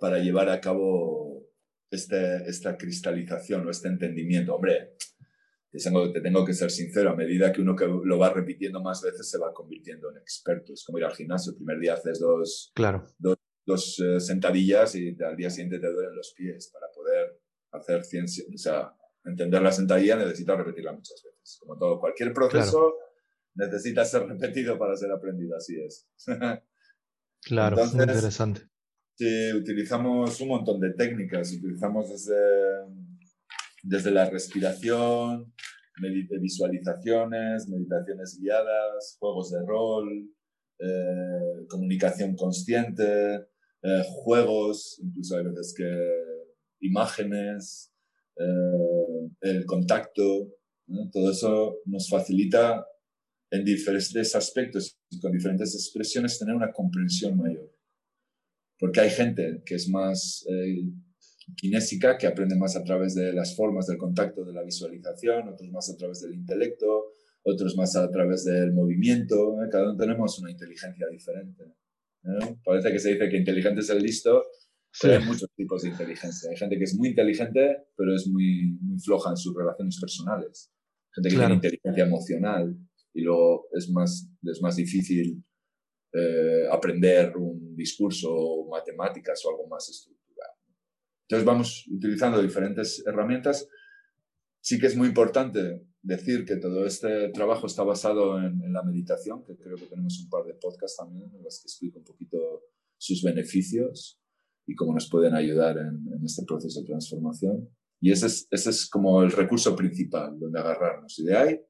para 0.02 0.18
llevar 0.18 0.50
a 0.50 0.60
cabo 0.60 1.48
este, 1.92 2.50
esta 2.50 2.76
cristalización 2.76 3.68
o 3.68 3.70
este 3.70 3.88
entendimiento. 3.88 4.56
Hombre, 4.56 4.96
te 5.72 5.78
tengo, 5.78 6.12
te 6.12 6.22
tengo 6.22 6.44
que 6.44 6.56
ser 6.56 6.72
sincero, 6.72 7.12
a 7.12 7.16
medida 7.16 7.54
que 7.54 7.62
uno 7.62 7.76
que 7.76 7.86
lo 7.86 8.18
va 8.18 8.34
repitiendo 8.34 8.82
más 8.82 9.04
veces 9.04 9.30
se 9.30 9.38
va 9.38 9.54
convirtiendo 9.54 10.10
en 10.10 10.18
experto. 10.18 10.74
Es 10.74 10.84
como 10.84 10.98
ir 10.98 11.06
al 11.06 11.14
gimnasio, 11.14 11.52
el 11.52 11.58
primer 11.58 11.80
día 11.80 11.94
haces 11.94 12.20
dos, 12.20 12.72
claro. 12.74 13.06
dos, 13.20 14.00
eh, 14.00 14.20
sentadillas 14.20 14.96
y 14.96 15.16
al 15.24 15.38
día 15.38 15.52
siguiente 15.52 15.78
te 15.78 15.94
duelen 15.94 16.16
los 16.16 16.34
pies. 16.36 16.72
Para 16.74 16.92
poder 16.92 17.40
hacer 17.72 18.04
ciencia, 18.04 18.44
o 18.52 18.58
sea, 18.58 18.98
entender 19.24 19.62
la 19.62 19.72
sentadilla 19.72 20.16
necesitas 20.16 20.58
repetirla 20.58 20.94
muchas 20.94 21.22
veces. 21.24 21.60
Como 21.60 21.78
todo, 21.78 22.00
cualquier 22.00 22.34
proceso 22.34 22.96
necesita 23.54 24.04
ser 24.04 24.24
repetido 24.24 24.80
para 24.80 24.96
ser 24.96 25.12
aprendido, 25.12 25.56
así 25.56 25.80
es. 25.80 26.10
claro, 27.44 27.76
Entonces, 27.76 27.94
muy 27.96 28.04
interesante. 28.06 28.71
Utilizamos 29.56 30.40
un 30.42 30.48
montón 30.48 30.80
de 30.80 30.94
técnicas, 30.94 31.54
utilizamos 31.54 32.10
desde 32.10 32.36
desde 33.84 34.12
la 34.12 34.30
respiración, 34.30 35.54
visualizaciones, 36.40 37.68
meditaciones 37.68 38.40
guiadas, 38.40 39.18
juegos 39.20 39.52
de 39.52 39.66
rol, 39.66 40.30
eh, 40.80 41.66
comunicación 41.68 42.36
consciente, 42.36 43.48
eh, 43.84 44.04
juegos, 44.24 45.00
incluso 45.04 45.38
hay 45.38 45.46
veces 45.46 45.74
que 45.76 46.08
imágenes, 46.82 47.92
eh, 48.38 49.30
el 49.42 49.66
contacto, 49.66 50.50
todo 51.12 51.32
eso 51.32 51.78
nos 51.86 52.10
facilita 52.10 52.86
en 53.50 53.64
diferentes 53.64 54.36
aspectos 54.36 54.98
y 55.10 55.20
con 55.20 55.32
diferentes 55.32 55.74
expresiones 55.76 56.40
tener 56.40 56.56
una 56.56 56.72
comprensión 56.72 57.38
mayor. 57.38 57.71
Porque 58.82 59.00
hay 59.00 59.12
gente 59.12 59.62
que 59.64 59.76
es 59.76 59.88
más 59.88 60.44
kinésica, 61.56 62.18
que 62.18 62.28
aprende 62.28 62.56
más 62.58 62.76
a 62.76 62.84
través 62.84 63.16
de 63.16 63.34
las 63.34 63.56
formas 63.56 63.88
del 63.88 63.98
contacto, 63.98 64.44
de 64.44 64.54
la 64.54 64.64
visualización, 64.64 65.50
otros 65.50 65.70
más 65.72 65.90
a 65.90 65.98
través 65.98 66.22
del 66.22 66.34
intelecto, 66.34 67.14
otros 67.44 67.76
más 67.76 67.96
a 67.96 68.10
través 68.10 68.46
del 68.46 68.74
movimiento. 68.74 69.62
¿eh? 69.64 69.68
Cada 69.72 69.90
uno 69.90 69.98
tenemos 69.98 70.40
una 70.40 70.52
inteligencia 70.52 71.08
diferente. 71.08 71.64
¿eh? 72.24 72.58
Parece 72.64 72.92
que 72.92 73.00
se 73.00 73.14
dice 73.14 73.30
que 73.30 73.38
inteligente 73.38 73.82
es 73.82 73.90
el 73.90 74.02
listo, 74.02 74.44
pero 75.02 75.16
hay 75.16 75.26
muchos 75.26 75.50
tipos 75.56 75.84
de 75.84 75.90
inteligencia. 75.90 76.50
Hay 76.50 76.58
gente 76.58 76.78
que 76.78 76.84
es 76.84 76.96
muy 76.96 77.10
inteligente, 77.10 77.86
pero 77.96 78.16
es 78.16 78.28
muy, 78.28 78.78
muy 78.82 79.00
floja 79.00 79.32
en 79.32 79.38
sus 79.38 79.56
relaciones 79.56 80.00
personales. 80.00 80.72
Gente 81.14 81.30
que 81.30 81.36
tiene 81.36 81.54
inteligencia 81.56 82.04
emocional 82.06 82.78
y 83.14 83.22
luego 83.22 83.68
es 83.74 83.90
más, 83.90 84.30
es 84.44 84.62
más 84.62 84.76
difícil 84.76 85.44
eh, 86.14 86.68
aprender 86.70 87.36
un 87.38 87.76
discurso, 87.76 88.66
matemáticas 88.70 89.44
o 89.46 89.50
algo 89.50 89.68
más 89.68 89.88
estructurado. 89.90 90.54
Entonces 91.24 91.46
vamos 91.46 91.88
utilizando 91.88 92.42
diferentes 92.42 93.02
herramientas. 93.06 93.68
Sí 94.60 94.78
que 94.78 94.88
es 94.88 94.96
muy 94.98 95.08
importante 95.08 95.82
decir 96.02 96.46
que 96.46 96.58
todo 96.58 96.86
este 96.86 97.30
trabajo 97.30 97.68
está 97.68 97.84
basado 97.84 98.38
en, 98.40 98.74
la 98.74 98.84
meditación, 98.84 99.44
que 99.46 99.56
creo 99.56 99.78
que 99.78 99.86
tenemos 99.86 100.20
un 100.20 100.30
par 100.30 100.44
de 100.44 100.56
podcasts 100.56 100.98
también 100.98 101.32
en 101.34 101.44
los 101.44 101.62
que 101.62 101.68
explico 101.68 102.00
un 102.00 102.06
poquito 102.06 102.38
sus 102.98 103.24
beneficios 103.24 104.20
y 104.68 104.76
cómo 104.76 104.94
nos 104.94 105.10
pueden 105.10 105.36
ayudar 105.36 105.78
en, 105.78 106.26
este 106.26 106.44
proceso 106.46 106.82
de 106.82 106.88
transformación. 106.88 107.70
Y 108.00 108.12
ese 108.12 108.28
es, 108.28 108.48
ese 108.52 108.72
es 108.72 108.90
como 108.90 109.22
el 109.24 109.32
recurso 109.32 109.76
principal 109.76 110.38
donde 110.40 110.60
agarrarnos. 110.60 111.18
Y 111.20 111.26
de 111.26 111.38
ahí 111.38 111.62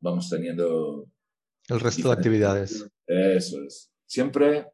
vamos 0.00 0.28
teniendo... 0.28 1.08
El 1.68 1.80
resto 1.80 2.08
de 2.08 2.14
actividades. 2.14 2.86
Eso 3.36 3.62
es. 3.62 3.92
Siempre 4.06 4.66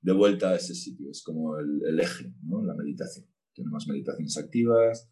de 0.00 0.12
vuelta 0.12 0.50
a 0.50 0.56
ese 0.56 0.74
sitio. 0.74 1.10
Es 1.10 1.22
como 1.22 1.58
el, 1.58 1.82
el 1.86 2.00
eje, 2.00 2.32
¿no? 2.42 2.62
la 2.64 2.74
meditación. 2.74 3.26
Tenemos 3.54 3.86
meditaciones 3.88 4.36
activas, 4.36 5.10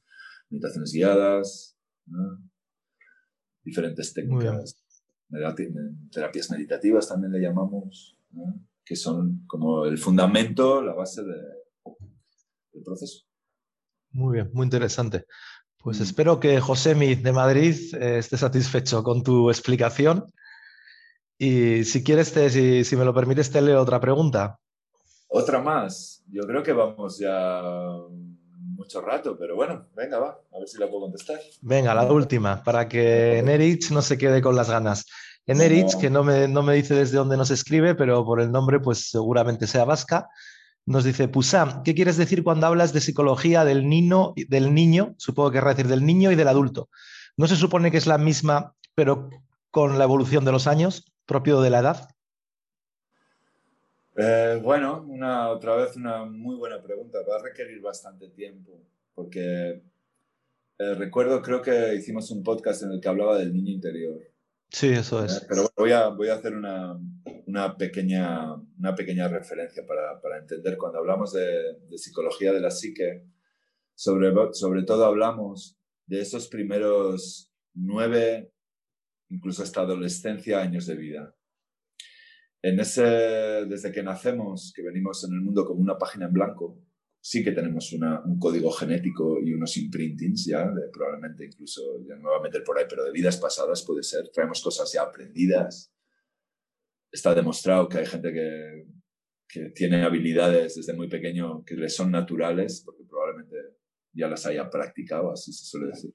meditaciones 0.50 0.92
guiadas, 0.92 1.78
diferentes 3.64 4.12
técnicas, 4.12 4.84
terapias 6.10 6.50
meditativas 6.50 7.08
también 7.08 7.32
le 7.32 7.40
llamamos, 7.40 8.18
que 8.84 8.96
son 8.96 9.44
como 9.46 9.86
el 9.86 9.98
fundamento, 9.98 10.82
la 10.82 10.94
base 10.94 11.22
del 11.22 12.82
proceso. 12.84 13.24
Muy 14.10 14.34
bien, 14.34 14.50
muy 14.52 14.64
interesante. 14.64 15.24
Pues 15.78 15.98
mm. 15.98 16.02
espero 16.02 16.40
que 16.40 16.60
Josemi 16.60 17.14
de 17.14 17.32
Madrid 17.32 17.74
eh, 17.94 18.18
esté 18.18 18.36
satisfecho 18.36 19.02
con 19.02 19.22
tu 19.22 19.50
explicación. 19.50 20.26
Y 21.38 21.84
si 21.84 22.04
quieres, 22.04 22.28
si, 22.28 22.84
si 22.84 22.96
me 22.96 23.04
lo 23.04 23.14
permites, 23.14 23.50
te 23.50 23.60
leo 23.60 23.80
otra 23.80 24.00
pregunta. 24.00 24.58
Otra 25.28 25.60
más. 25.60 26.22
Yo 26.28 26.42
creo 26.46 26.62
que 26.62 26.72
vamos 26.72 27.18
ya 27.18 27.62
mucho 28.76 29.00
rato, 29.00 29.36
pero 29.38 29.56
bueno, 29.56 29.86
venga, 29.96 30.18
va, 30.18 30.38
a 30.52 30.58
ver 30.58 30.68
si 30.68 30.78
la 30.78 30.88
puedo 30.88 31.02
contestar. 31.02 31.40
Venga, 31.60 31.94
la 31.94 32.10
última, 32.10 32.62
para 32.62 32.88
que 32.88 33.42
Nerich 33.44 33.90
no 33.90 34.02
se 34.02 34.18
quede 34.18 34.42
con 34.42 34.56
las 34.56 34.70
ganas. 34.70 35.06
Nerich, 35.46 35.98
que 35.98 36.10
no 36.10 36.24
me, 36.24 36.48
no 36.48 36.62
me 36.62 36.74
dice 36.74 36.94
desde 36.94 37.18
dónde 37.18 37.36
nos 37.36 37.50
escribe, 37.50 37.94
pero 37.94 38.24
por 38.24 38.40
el 38.40 38.50
nombre, 38.50 38.80
pues 38.80 39.10
seguramente 39.10 39.66
sea 39.66 39.84
vasca, 39.84 40.28
nos 40.86 41.04
dice, 41.04 41.28
Pusam, 41.28 41.82
¿qué 41.82 41.94
quieres 41.94 42.16
decir 42.16 42.42
cuando 42.42 42.66
hablas 42.66 42.92
de 42.92 43.00
psicología 43.00 43.64
del 43.64 43.88
niño, 43.88 44.34
del 44.48 44.74
niño, 44.74 45.14
supongo 45.18 45.50
que 45.50 45.58
querrá 45.58 45.70
decir 45.70 45.88
del 45.88 46.04
niño 46.04 46.30
y 46.30 46.34
del 46.34 46.48
adulto? 46.48 46.88
¿No 47.36 47.46
se 47.46 47.56
supone 47.56 47.90
que 47.90 47.96
es 47.96 48.06
la 48.06 48.18
misma, 48.18 48.74
pero 48.94 49.30
con 49.70 49.98
la 49.98 50.04
evolución 50.04 50.44
de 50.44 50.52
los 50.52 50.66
años, 50.66 51.13
propio 51.26 51.60
de 51.60 51.70
la 51.70 51.80
edad? 51.80 52.08
Eh, 54.16 54.60
bueno, 54.62 55.04
una, 55.08 55.48
otra 55.50 55.76
vez 55.76 55.96
una 55.96 56.24
muy 56.24 56.56
buena 56.56 56.82
pregunta. 56.82 57.18
Va 57.28 57.37
a 57.37 57.42
requerir 57.42 57.80
bastante 57.80 58.28
tiempo, 58.28 58.72
porque 59.14 59.82
eh, 60.78 60.94
recuerdo, 60.94 61.42
creo 61.42 61.62
que 61.62 61.94
hicimos 61.94 62.30
un 62.30 62.42
podcast 62.42 62.82
en 62.82 62.92
el 62.92 63.00
que 63.00 63.08
hablaba 63.08 63.38
del 63.38 63.52
niño 63.52 63.72
interior. 63.72 64.20
Sí, 64.70 64.88
eso 64.88 65.24
es. 65.24 65.42
Eh, 65.42 65.46
pero 65.48 65.68
voy 65.76 65.92
a, 65.92 66.08
voy 66.08 66.28
a 66.28 66.34
hacer 66.34 66.54
una, 66.54 66.98
una, 67.46 67.76
pequeña, 67.76 68.54
una 68.78 68.94
pequeña 68.94 69.28
referencia 69.28 69.84
para, 69.87 70.20
para 70.20 70.38
entender. 70.38 70.76
Cuando 70.76 70.98
hablamos 70.98 71.32
de, 71.32 71.78
de, 71.88 71.98
psicología 71.98 72.52
de 72.52 72.60
la 72.60 72.70
psique, 72.70 73.24
sobre, 73.94 74.32
sobre 74.52 74.82
todo 74.82 75.04
hablamos 75.04 75.76
de 76.06 76.20
esos 76.20 76.48
primeros 76.48 77.52
nueve, 77.74 78.52
incluso 79.34 79.62
hasta 79.62 79.82
adolescencia, 79.82 80.60
años 80.60 80.86
de 80.86 80.96
vida 80.96 81.34
en 82.64 82.80
ese, 82.80 83.02
desde 83.02 83.92
que 83.92 84.02
nacemos, 84.02 84.72
que 84.74 84.82
venimos 84.82 85.22
en 85.24 85.34
el 85.34 85.42
mundo 85.42 85.66
como 85.66 85.82
una 85.82 85.98
página 85.98 86.24
en 86.24 86.32
blanco, 86.32 86.80
sí 87.20 87.44
que 87.44 87.52
tenemos 87.52 87.92
un 87.92 88.38
código 88.38 88.70
genético 88.70 89.38
y 89.38 89.52
unos 89.52 89.76
imprintings 89.76 90.46
ya, 90.46 90.72
probablemente 90.90 91.44
incluso, 91.44 91.82
ya 92.08 92.16
me 92.16 92.34
a 92.34 92.40
meter 92.40 92.64
por 92.64 92.78
ahí, 92.78 92.86
pero 92.88 93.04
de 93.04 93.12
vidas 93.12 93.36
pasadas 93.36 93.84
puede 93.86 94.02
ser, 94.02 94.30
traemos 94.32 94.62
cosas 94.62 94.90
ya 94.90 95.02
aprendidas. 95.02 95.92
Está 97.12 97.34
demostrado 97.34 97.86
que 97.86 97.98
hay 97.98 98.06
gente 98.06 98.32
que, 98.32 98.86
que 99.46 99.68
tiene 99.74 100.02
habilidades 100.02 100.76
desde 100.76 100.94
muy 100.94 101.10
pequeño 101.10 101.62
que 101.66 101.74
les 101.74 101.94
son 101.94 102.10
naturales, 102.10 102.82
porque 102.82 103.04
probablemente 103.04 103.56
ya 104.14 104.26
las 104.26 104.46
haya 104.46 104.70
practicado, 104.70 105.30
así 105.30 105.52
se 105.52 105.66
suele 105.66 105.88
decir. 105.88 106.14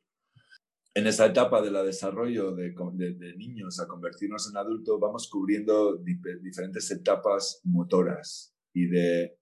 En 0.93 1.07
esa 1.07 1.27
etapa 1.27 1.61
del 1.61 1.73
desarrollo 1.85 2.55
de, 2.55 2.73
niños 3.37 3.79
a 3.79 3.87
convertirnos 3.87 4.49
en 4.49 4.57
adultos, 4.57 4.99
vamos 4.99 5.29
cubriendo 5.29 5.97
diferentes 5.97 6.89
etapas 6.91 7.61
motoras 7.63 8.55
y 8.73 8.87
de 8.87 9.37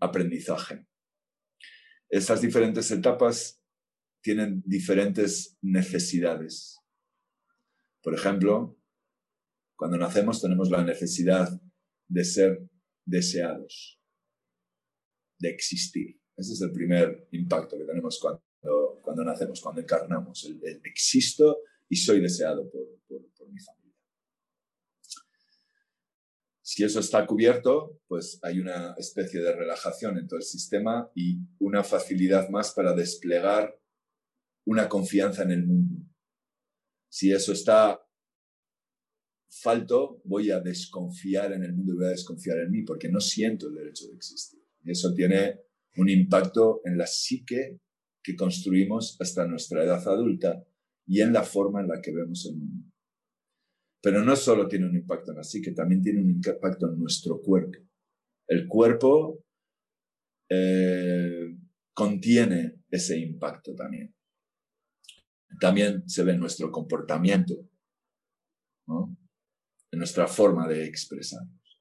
aprendizaje. 0.00 0.86
Esas 2.08 2.40
diferentes 2.40 2.90
etapas 2.90 3.60
tienen 4.22 4.62
diferentes 4.64 5.58
necesidades. 5.60 6.80
Por 8.02 8.14
ejemplo, 8.14 8.78
cuando 9.76 9.98
nacemos 9.98 10.40
tenemos 10.40 10.70
la 10.70 10.84
necesidad 10.84 11.60
de 12.08 12.24
ser 12.24 12.70
deseados, 13.04 14.00
de 15.38 15.50
existir. 15.50 16.20
Ese 16.36 16.52
es 16.52 16.60
el 16.60 16.72
primer 16.72 17.28
impacto 17.32 17.76
que 17.76 17.84
tenemos 17.84 18.18
cuando 18.20 18.42
cuando, 19.02 19.24
nacemos, 19.24 19.60
cuando 19.60 19.80
encarnamos. 19.80 20.44
El, 20.44 20.80
existo 20.84 21.58
y 21.88 21.96
soy 21.96 22.20
deseado 22.20 22.68
por, 22.70 22.86
mi 23.48 23.60
familia. 23.60 23.94
Si 26.60 26.82
eso 26.82 26.98
está 26.98 27.24
cubierto, 27.26 28.00
pues 28.08 28.40
hay 28.42 28.58
una 28.58 28.94
especie 28.98 29.40
de 29.40 29.54
relajación 29.54 30.18
en 30.18 30.26
todo 30.26 30.38
el 30.38 30.44
sistema 30.44 31.10
y 31.14 31.38
una 31.60 31.84
facilidad 31.84 32.48
más 32.48 32.72
para 32.72 32.92
desplegar 32.92 33.78
una 34.64 34.88
confianza 34.88 35.44
en 35.44 35.52
el 35.52 35.64
mundo. 35.64 36.04
Si 37.08 37.30
eso 37.30 37.52
está 37.52 38.04
falto, 39.48 40.20
voy 40.24 40.50
a 40.50 40.60
desconfiar 40.60 41.52
en 41.52 41.62
el 41.62 41.72
mundo 41.72 41.92
y 41.92 41.96
voy 41.96 42.06
a 42.06 42.10
desconfiar 42.10 42.58
en 42.58 42.72
mí 42.72 42.82
porque 42.82 43.08
no 43.08 43.20
siento 43.20 43.68
el 43.68 43.74
derecho 43.74 44.08
de 44.08 44.14
existir. 44.14 44.60
Y 44.82 44.90
eso 44.90 45.14
tiene 45.14 45.60
un 45.96 46.08
impacto 46.08 46.82
en 46.84 46.98
la 46.98 47.06
psique 47.06 47.80
que 48.26 48.34
construimos 48.34 49.16
hasta 49.20 49.46
nuestra 49.46 49.84
edad 49.84 50.02
adulta 50.08 50.60
y 51.06 51.20
en 51.20 51.32
la 51.32 51.44
forma 51.44 51.80
en 51.80 51.86
la 51.86 52.00
que 52.02 52.12
vemos 52.12 52.44
el 52.46 52.56
mundo. 52.56 52.90
Pero 54.02 54.24
no 54.24 54.34
solo 54.34 54.66
tiene 54.66 54.86
un 54.86 54.96
impacto 54.96 55.30
en 55.30 55.36
la 55.36 55.44
psique, 55.44 55.70
también 55.70 56.02
tiene 56.02 56.20
un 56.20 56.30
impacto 56.30 56.90
en 56.90 56.98
nuestro 56.98 57.40
cuerpo. 57.40 57.78
El 58.48 58.66
cuerpo 58.66 59.44
eh, 60.50 61.56
contiene 61.94 62.80
ese 62.90 63.16
impacto 63.16 63.76
también. 63.76 64.12
También 65.60 66.08
se 66.08 66.24
ve 66.24 66.32
en 66.32 66.40
nuestro 66.40 66.72
comportamiento, 66.72 67.54
en 68.88 69.98
nuestra 69.98 70.26
forma 70.26 70.66
de 70.66 70.84
expresarnos. 70.84 71.80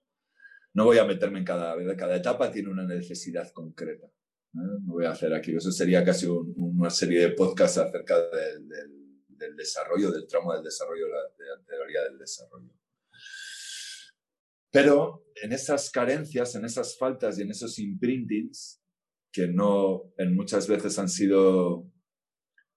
No 0.76 0.86
voy 0.86 1.00
a 1.00 1.06
meterme 1.06 1.40
en 1.40 1.46
cada, 1.46 1.76
cada 1.96 2.16
etapa, 2.18 2.52
tiene 2.52 2.70
una 2.70 2.86
necesidad 2.86 3.52
concreta. 3.52 4.08
No 4.56 4.80
voy 4.94 5.06
a 5.06 5.12
hacer 5.12 5.34
aquí, 5.34 5.54
eso 5.54 5.70
sería 5.70 6.04
casi 6.04 6.28
una 6.28 6.90
serie 6.90 7.20
de 7.20 7.30
podcasts 7.32 7.78
acerca 7.78 8.16
del, 8.30 9.56
desarrollo, 9.58 10.12
del 10.12 10.26
tramo 10.28 10.54
del 10.54 10.64
desarrollo, 10.64 11.08
de 11.08 11.46
la 11.46 11.64
teoría 11.66 12.04
del 12.04 12.18
desarrollo. 12.18 12.74
Pero 14.72 15.26
en 15.42 15.52
esas 15.52 15.92
carencias, 15.92 16.56
en 16.56 16.64
esas 16.64 16.98
faltas 16.98 17.38
y 17.38 17.42
en 17.42 17.52
esos 17.52 17.78
imprintings, 17.80 18.82
que 19.32 19.48
no 19.48 20.14
en 20.18 20.34
muchas 20.34 20.70
veces 20.70 20.98
han 21.00 21.10
sido 21.10 21.92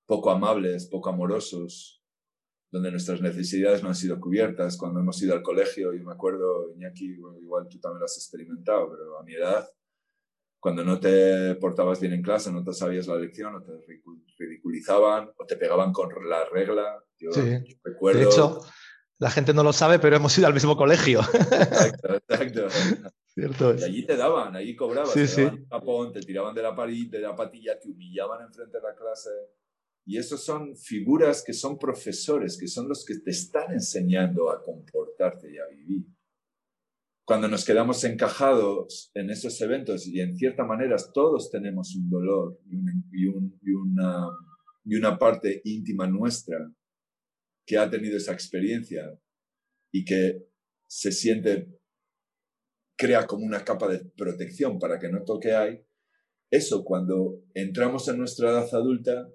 poco 0.05 0.31
amables, 0.31 0.87
poco 0.87 1.11
amorosos, 1.11 2.03
donde 2.73 2.91
nuestras 2.91 3.21
necesidades 3.21 3.83
no 3.83 3.89
han 3.89 3.95
sido 3.95 4.19
cubiertas. 4.19 4.77
Cuando 4.77 4.99
hemos 4.99 5.23
ido 5.23 5.35
al 5.35 5.43
colegio, 5.43 5.95
y 5.95 6.01
me 6.01 6.13
acuerdo, 6.13 6.73
Iñaki, 6.75 7.19
igual 7.41 7.69
tú 7.69 7.79
también 7.79 8.01
lo 8.01 8.07
has 8.07 8.17
experimentado, 8.17 8.91
pero 8.91 9.19
a 9.19 9.23
mi 9.23 9.35
edad, 9.35 9.69
cuando 10.61 10.85
no 10.85 10.99
te 10.99 11.55
portabas 11.57 12.01
bien 12.01 12.15
en 12.15 12.23
clase, 12.23 12.51
no 12.51 12.65
te 12.65 12.73
sabías 12.73 13.07
la 13.07 13.17
lección, 13.17 13.55
o 13.55 13.63
te 13.63 13.73
ridiculizaban, 14.39 15.31
o 15.37 15.47
te 15.47 15.57
pegaban 15.57 15.93
con 15.93 16.09
la 16.29 16.45
regla. 16.47 17.03
Yo, 17.19 17.31
recuerdo... 17.85 18.19
De 18.19 18.25
hecho, 18.27 18.61
la 19.19 19.31
gente 19.31 19.55
no 19.55 19.63
lo 19.63 19.73
sabe, 19.73 19.99
pero 19.99 20.17
hemos 20.17 20.37
ido 20.37 20.47
al 20.47 20.55
mismo 20.55 20.77
colegio. 20.77 21.21
Exacto, 21.21 22.15
exacto. 22.29 22.69
Cierto 23.27 23.75
Y 23.75 23.85
allí 23.85 24.07
te 24.07 24.17
daban, 24.17 24.57
allí 24.57 24.75
cobrabas, 24.75 25.13
te 25.13 25.27
daban 25.27 25.55
un 25.55 25.69
tapón, 25.69 26.13
te 26.13 26.21
tiraban 26.21 26.55
de 26.55 26.63
la, 26.63 26.75
pared, 26.75 27.09
de 27.09 27.21
la 27.21 27.37
patilla, 27.37 27.79
te 27.79 27.89
humillaban 27.89 28.43
enfrente 28.43 28.79
de 28.79 28.83
la 28.83 28.97
clase. 28.97 29.31
Y 30.05 30.19
esos 30.19 30.43
son 30.43 30.77
figuras 30.77 31.45
que 31.47 31.53
son 31.53 31.79
profesores, 31.79 32.59
que 32.59 32.67
son 32.67 32.89
los 32.89 33.05
que 33.05 33.19
te 33.19 33.31
están 33.31 33.73
enseñando 33.73 34.51
a 34.51 34.61
comportarte 34.63 35.53
y 35.53 35.59
a 35.59 35.67
vivir 35.67 36.07
cuando 37.29 37.47
nos 37.47 37.67
quedamos 37.67 38.03
encajados 38.05 39.11
en 39.13 39.29
esos 39.29 39.61
eventos 39.61 40.07
y 40.07 40.19
en 40.19 40.35
cierta 40.35 40.65
manera 40.65 40.97
todos 41.13 41.51
tenemos 41.51 41.95
un 41.95 42.09
dolor 42.09 42.59
y, 43.13 43.27
una, 43.75 44.31
una 44.87 45.19
parte 45.19 45.61
íntima 45.65 46.07
nuestra 46.07 46.57
que 47.67 47.77
ha 47.77 47.91
tenido 47.91 48.17
esa 48.17 48.33
experiencia 48.33 49.15
y 49.93 50.07
que 50.07 50.43
se 50.87 51.13
siente, 51.13 51.69
crea 52.97 53.27
como 53.27 53.45
una 53.45 53.63
capa 53.63 53.89
de 53.89 54.07
protección 54.17 54.79
para 54.79 54.99
que 54.99 55.11
no 55.11 55.23
toque 55.23 55.55
ahí, 55.55 55.85
eso 56.51 56.83
cuando 56.83 57.43
entramos 57.53 58.09
en 58.09 58.17
nuestra 58.17 58.53
edad 58.53 58.75
adulta 58.75 59.29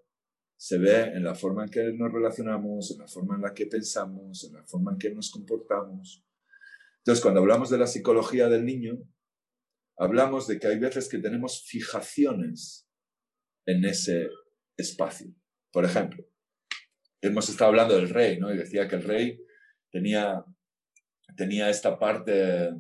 se 0.57 0.79
ve 0.79 1.11
en 1.13 1.23
la 1.23 1.35
forma 1.35 1.65
en 1.65 1.69
que 1.69 1.93
nos 1.93 2.11
relacionamos, 2.11 2.89
en 2.89 2.97
la 2.97 3.07
forma 3.07 3.35
en 3.35 3.43
la 3.43 3.53
que 3.53 3.67
pensamos, 3.67 4.45
en 4.45 4.53
la 4.53 4.63
forma 4.63 4.93
en 4.93 4.97
que 4.97 5.13
nos 5.13 5.29
comportamos. 5.29 6.25
Entonces, 7.03 7.21
cuando 7.21 7.41
hablamos 7.41 7.69
de 7.69 7.77
la 7.77 7.87
psicología 7.87 8.47
del 8.47 8.65
niño, 8.65 8.97
hablamos 9.97 10.47
de 10.47 10.59
que 10.59 10.67
hay 10.67 10.79
veces 10.79 11.09
que 11.09 11.19
tenemos 11.19 11.63
fijaciones 11.65 12.87
en 13.65 13.83
ese 13.85 14.29
espacio. 14.77 15.33
Por 15.71 15.85
ejemplo, 15.85 16.25
hemos 17.21 17.49
estado 17.49 17.69
hablando 17.69 17.95
del 17.95 18.09
rey, 18.09 18.39
¿no? 18.39 18.53
Y 18.53 18.57
decía 18.57 18.87
que 18.87 18.95
el 18.95 19.03
rey 19.03 19.39
tenía, 19.91 20.43
tenía 21.35 21.69
esta 21.69 21.99
parte 21.99 22.71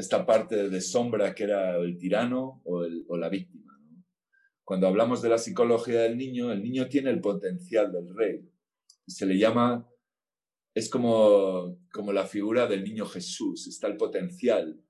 esta 0.00 0.24
parte 0.24 0.68
de 0.68 0.80
sombra 0.80 1.34
que 1.34 1.44
era 1.44 1.76
el 1.76 1.96
tirano 1.98 2.62
o, 2.64 3.16
la 3.16 3.28
víctima. 3.28 3.78
Cuando 4.64 4.86
hablamos 4.86 5.20
de 5.20 5.28
la 5.28 5.38
psicología 5.38 6.02
del 6.02 6.16
niño, 6.16 6.52
el 6.52 6.62
niño 6.62 6.88
tiene 6.88 7.10
el 7.10 7.20
potencial 7.20 7.92
del 7.92 8.14
rey. 8.16 8.48
Se 9.06 9.26
le 9.26 9.36
llama 9.36 9.86
es 10.74 10.88
como, 10.88 11.78
como 11.92 12.12
la 12.12 12.26
figura 12.26 12.66
del 12.66 12.84
niño 12.84 13.06
Jesús, 13.06 13.66
está 13.66 13.88
el 13.88 13.96
potencial 13.96 14.80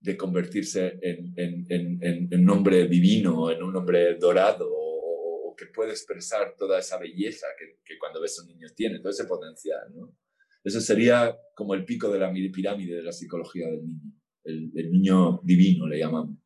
de 0.00 0.16
convertirse 0.16 0.98
en, 1.02 1.34
en, 1.36 2.40
un 2.40 2.50
hombre 2.50 2.86
divino, 2.86 3.50
en 3.50 3.62
un 3.62 3.76
hombre 3.76 4.14
dorado, 4.14 4.68
o, 4.70 5.54
que 5.56 5.66
puede 5.66 5.90
expresar 5.90 6.54
toda 6.56 6.78
esa 6.78 6.98
belleza 6.98 7.48
que, 7.58 7.98
cuando 7.98 8.20
ves 8.20 8.38
a 8.38 8.42
un 8.42 8.48
niño 8.48 8.68
tiene, 8.76 9.00
todo 9.00 9.10
ese 9.10 9.24
potencial. 9.24 9.92
¿no? 9.92 10.16
Eso 10.62 10.80
sería 10.80 11.36
como 11.54 11.74
el 11.74 11.84
pico 11.84 12.10
de 12.10 12.20
la 12.20 12.32
pirámide 12.32 12.94
de 12.94 13.02
la 13.02 13.10
psicología 13.10 13.66
del 13.68 13.84
niño, 13.84 14.12
el, 14.44 14.70
el 14.76 14.92
niño 14.92 15.40
divino 15.42 15.88
le 15.88 15.98
llamamos. 15.98 16.38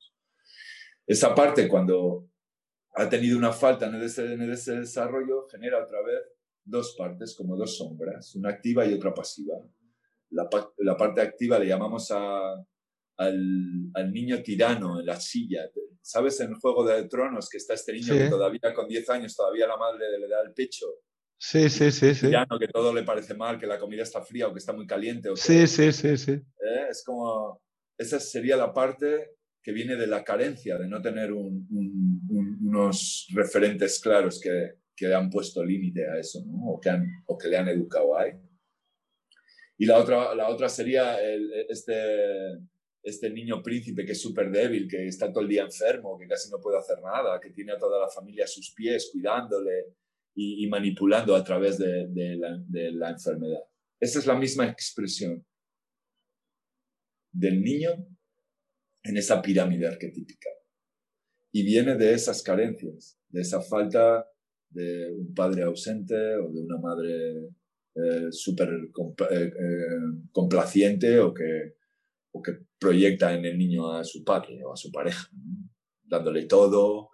Esa 1.07 1.35
parte 1.35 1.69
cuando 1.69 2.31
ha 2.95 3.09
tenido 3.09 3.37
una 3.37 3.53
falta 3.53 3.87
en 3.87 3.97
ese, 3.97 4.33
en 4.33 4.51
ese 4.51 4.81
desarrollo 4.81 5.47
genera 5.51 5.85
otra 5.85 6.01
vez 6.03 6.32
dos 6.65 6.95
partes, 6.97 7.35
como 7.35 7.57
dos 7.57 7.77
sombras, 7.77 8.35
una 8.35 8.51
activa 8.51 8.87
y 8.87 8.95
otra 8.95 9.13
pasiva. 9.13 9.57
La, 10.31 10.49
la 10.79 10.97
parte 10.97 11.21
activa 11.21 11.59
le 11.59 11.67
llamamos 11.67 12.11
a, 12.11 12.55
al, 13.17 13.91
al, 13.95 14.13
niño 14.13 14.43
tirano 14.43 15.01
en 15.01 15.07
la 15.07 15.21
silla. 15.21 15.71
¿Sabes 16.01 16.41
en 16.41 16.55
Juego 16.55 16.85
de 16.85 17.05
Tronos 17.09 17.49
que 17.49 17.59
está 17.59 17.75
este 17.75 17.93
niño 17.93 18.15
que 18.15 18.29
todavía 18.29 18.75
con 18.75 18.89
10 18.89 19.11
años 19.11 19.37
todavía 19.37 19.67
la 19.67 19.77
madre 19.77 20.19
le 20.19 20.29
da 20.29 20.43
el 20.43 20.53
pecho? 20.53 20.87
Sí, 21.39 21.69
sí, 21.69 21.91
sí, 21.91 22.15
sí. 22.15 22.27
Tirano 22.27 22.59
que 22.59 22.69
todo 22.69 22.95
le 22.95 23.03
parece 23.03 23.35
mal, 23.35 23.59
que 23.59 23.67
la 23.67 23.79
comida 23.79 24.05
está 24.05 24.23
fría 24.23 24.49
o 24.49 24.53
que 24.53 24.59
está 24.59 24.73
muy 24.73 24.87
caliente. 24.87 25.29
O 25.29 25.37
sí, 25.37 25.67
sí, 25.67 25.93
sí, 25.93 26.17
sí. 26.17 26.33
¿Eh? 26.33 26.87
Es 26.89 27.03
como, 27.05 27.61
esa 27.99 28.21
sería 28.21 28.57
la 28.57 28.73
parte 28.73 29.33
que 29.61 29.73
viene 29.73 29.97
de 29.97 30.07
la 30.07 30.25
carencia, 30.25 30.79
de 30.79 30.89
no 30.89 31.03
tener 31.03 31.33
un, 31.33 31.69
unos 32.63 33.29
referentes 33.33 34.01
claros 34.01 34.41
que, 34.41 34.82
que 34.97 35.13
han 35.13 35.31
puesto 35.31 35.65
límite 35.65 36.09
a 36.09 36.19
eso, 36.19 36.45
¿no? 36.47 36.73
O 36.73 36.81
que, 36.81 36.91
han, 36.91 37.07
o 37.27 37.37
que 37.39 37.49
le 37.49 37.57
han 37.57 37.69
educado 37.69 38.17
ahí. 38.17 38.33
Y 39.79 39.87
la 39.87 39.99
otra, 39.99 40.35
la 40.35 40.49
otra 40.49 40.69
sería 40.69 41.19
este, 41.69 42.59
este 43.03 43.31
niño 43.31 43.63
príncipe 43.63 44.05
que 44.05 44.13
es 44.13 44.21
súper 44.21 44.51
débil, 44.51 44.87
que 44.87 45.07
está 45.07 45.33
todo 45.33 45.43
el 45.43 45.49
día 45.49 45.63
enfermo, 45.63 46.19
que 46.19 46.29
casi 46.29 46.51
no 46.51 46.61
puede 46.61 46.79
hacer 46.79 47.01
nada, 47.03 47.41
que 47.41 47.51
tiene 47.51 47.73
a 47.73 47.79
toda 47.79 48.01
la 48.01 48.09
familia 48.09 48.45
a 48.45 48.49
sus 48.49 48.73
pies, 48.75 49.11
cuidándole 49.13 49.95
y, 50.35 50.67
manipulando 50.69 51.35
a 51.35 51.43
través 51.43 51.79
de, 51.79 52.07
de, 52.09 52.37
la, 52.37 52.59
de 52.67 52.93
la 52.93 53.11
enfermedad. 53.11 53.63
Esa 53.99 54.19
es 54.19 54.27
la 54.27 54.37
misma 54.37 54.69
expresión 54.69 55.45
del 57.33 57.63
niño 57.63 57.91
en 59.03 59.17
esa 59.17 59.43
pirámide 59.43 59.89
arquetípica. 59.89 60.51
Y 61.51 61.65
viene 61.65 61.97
de 61.97 62.15
esas 62.15 62.43
carencias, 62.43 63.19
de 63.29 63.41
esa 63.43 63.61
falta 63.61 64.27
de 64.73 65.13
un 65.13 65.35
padre 65.35 65.63
ausente 65.63 66.37
o 66.37 66.51
de 66.51 66.61
una 66.61 66.79
madre 66.79 67.51
eh, 67.95 68.29
súper 68.31 68.71
eh, 68.71 69.35
eh, 69.35 69.53
complaciente 70.33 71.21
o 71.21 71.35
que, 71.35 71.75
o 72.33 72.41
que 72.41 72.59
proyecta 72.79 73.35
en 73.35 73.45
el 73.45 73.59
niño 73.59 73.93
a 73.93 74.03
su 74.03 74.25
padre 74.25 74.65
o 74.65 74.73
a 74.73 74.77
su 74.77 74.91
pareja, 74.91 75.29
dándole 76.03 76.47
todo. 76.47 77.11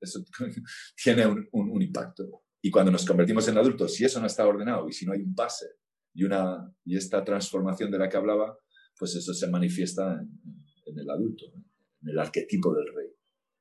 Eso 0.00 0.24
tiene 1.02 1.26
un, 1.26 1.82
impacto. 1.82 2.44
Y 2.62 2.70
cuando 2.70 2.92
nos 2.92 3.04
convertimos 3.04 3.48
en 3.48 3.58
adultos, 3.58 3.94
si 3.94 4.04
eso 4.04 4.20
no 4.20 4.26
está 4.26 4.46
ordenado 4.46 4.88
y 4.88 4.92
si 4.92 5.04
no 5.04 5.12
hay 5.12 5.22
un 5.22 5.34
pase 5.34 5.66
y, 6.14 6.24
una, 6.24 6.72
y 6.84 6.96
esta 6.96 7.24
transformación 7.24 7.90
de 7.90 7.98
la 7.98 8.08
que 8.08 8.16
hablaba, 8.16 8.56
pues 8.96 9.16
eso 9.16 9.34
se 9.34 9.48
manifiesta 9.48 10.20
en, 10.86 10.98
el 10.98 11.10
adulto, 11.10 11.46
en 12.02 12.08
el 12.08 12.18
arquetipo 12.18 12.74
del 12.74 12.86
rey. 12.94 13.08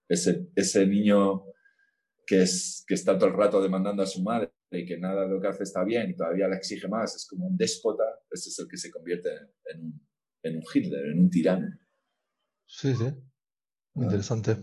Ese, 0.07 0.49
ese 0.55 0.85
niño 0.85 1.45
que, 2.29 2.43
es, 2.43 2.83
que 2.87 2.93
está 2.93 3.17
todo 3.17 3.29
el 3.29 3.35
rato 3.35 3.59
demandando 3.59 4.03
a 4.03 4.05
su 4.05 4.21
madre 4.21 4.53
y 4.69 4.85
que 4.85 4.99
nada 4.99 5.23
de 5.23 5.29
lo 5.29 5.41
que 5.41 5.47
hace 5.47 5.63
está 5.63 5.83
bien 5.83 6.11
y 6.11 6.15
todavía 6.15 6.47
le 6.47 6.57
exige 6.57 6.87
más, 6.87 7.15
es 7.15 7.25
como 7.27 7.47
un 7.47 7.57
déspota, 7.57 8.03
ese 8.29 8.49
es 8.49 8.59
el 8.59 8.67
que 8.67 8.77
se 8.77 8.91
convierte 8.91 9.29
en, 9.65 9.81
un, 9.81 10.07
en 10.43 10.57
un 10.57 10.63
Hitler, 10.71 11.07
en 11.07 11.21
un 11.21 11.29
tirano. 11.31 11.67
Sí, 12.67 12.93
sí. 12.93 13.05
Muy 13.95 14.03
ah. 14.03 14.09
interesante. 14.09 14.57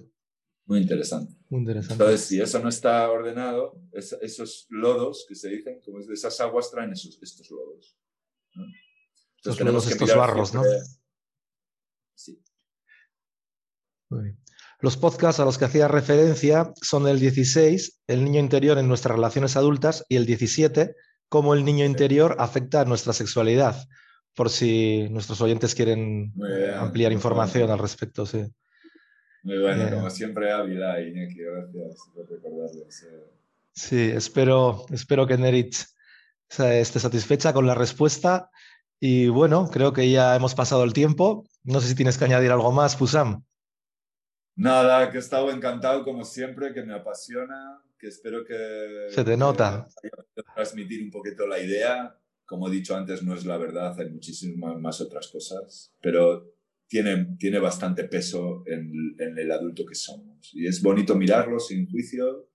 Muy 0.67 0.79
interesante. 0.79 1.35
Muy 1.49 1.61
interesante. 1.63 1.95
Entonces, 1.95 2.21
si 2.29 2.41
eso 2.41 2.61
no 2.61 2.69
está 2.69 3.11
ordenado, 3.11 3.83
esos 3.93 4.67
lodos 4.71 5.27
que 5.29 5.35
se 5.35 5.49
dicen, 5.49 5.81
como 5.85 5.99
es 5.99 6.07
de 6.07 6.15
esas 6.15 6.41
aguas, 6.41 6.71
traen 6.71 6.93
esos, 6.93 7.21
estos 7.21 7.51
lodos. 7.51 7.99
Entonces, 9.39 9.59
tenemos 9.59 9.91
estos 9.91 10.15
barros, 10.15 10.55
¿no? 10.55 10.63
Sí. 12.15 12.41
Muy 14.09 14.23
bien. 14.23 14.46
Los 14.81 14.97
podcasts 14.97 15.41
a 15.41 15.45
los 15.45 15.59
que 15.59 15.65
hacía 15.65 15.89
referencia 15.89 16.73
son 16.81 17.09
el 17.09 17.19
16, 17.19 18.03
el 18.09 18.25
niño 18.25 18.41
interior 18.41 18.79
en 18.79 18.89
nuestras 18.89 19.17
relaciones 19.17 19.57
adultas, 19.57 20.05
y 20.09 20.17
el 20.17 20.27
17, 20.27 20.95
cómo 21.29 21.55
el 21.55 21.65
niño 21.65 21.85
interior 21.85 22.37
afecta 22.39 22.83
a 22.83 22.85
nuestra 22.85 23.13
sexualidad, 23.13 23.77
por 24.35 24.51
si 24.51 25.09
nuestros 25.11 25.41
oyentes 25.41 25.75
quieren 25.75 26.35
ampliar 26.79 27.13
información 27.13 27.71
al 27.71 27.79
respecto. 27.79 28.27
Sí. 28.27 28.45
Muy 29.43 29.59
bueno, 29.61 29.85
eh, 29.85 29.91
como 29.93 30.11
siempre 30.11 30.53
Ávila, 30.53 31.01
Iñaki, 31.01 31.39
gracias 31.39 31.97
por 32.13 32.29
recordarlo. 32.29 32.85
Sí, 33.73 34.11
espero, 34.15 34.87
espero 34.91 35.27
que 35.27 35.39
Nerich 35.39 35.87
esté 36.49 36.99
satisfecha 36.99 37.53
con 37.53 37.67
la 37.67 37.75
respuesta. 37.75 38.51
Y 38.99 39.29
bueno, 39.29 39.69
creo 39.71 39.93
que 39.93 40.11
ya 40.11 40.35
hemos 40.35 40.55
pasado 40.55 40.83
el 40.85 40.93
tiempo. 40.93 41.45
No 41.63 41.81
sé 41.81 41.89
si 41.89 41.95
tienes 41.95 42.19
que 42.19 42.25
añadir 42.25 42.51
algo 42.51 42.73
más, 42.73 42.97
Pusam. 42.97 43.45
Nada, 44.57 45.11
que 45.11 45.19
he 45.19 45.21
estado 45.21 45.51
encantado 45.51 46.03
como 46.03 46.25
siempre, 46.25 46.73
que 46.73 46.83
me 46.83 46.95
apasiona, 46.95 47.83
que 47.99 48.09
espero 48.09 48.43
que... 48.45 49.09
Se 49.11 49.23
te 49.23 49.37
nota. 49.37 49.87
transmitir 50.55 51.03
un 51.03 51.11
poquito 51.11 51.47
la 51.47 51.61
idea. 51.61 52.19
Como 52.47 52.69
he 52.69 52.73
dicho 52.73 52.97
antes, 52.97 53.23
no 53.23 53.35
es 53.35 53.45
la 53.45 53.59
verdad, 53.59 53.99
hay 54.01 54.09
muchísimas 54.09 54.79
más 54.79 55.01
otras 55.01 55.29
cosas, 55.29 55.93
pero 56.01 56.55
tiene, 56.87 57.37
tiene 57.39 57.59
bastante 57.59 58.05
peso 58.05 58.63
en, 58.67 59.17
el 59.19 59.51
adulto 59.53 59.85
que 59.85 59.95
somos. 59.95 60.51
Y 60.55 60.67
es 60.67 60.81
bonito 60.81 61.17
mirarlo 61.17 61.59
sin 61.59 61.91
juicio, 61.91 62.49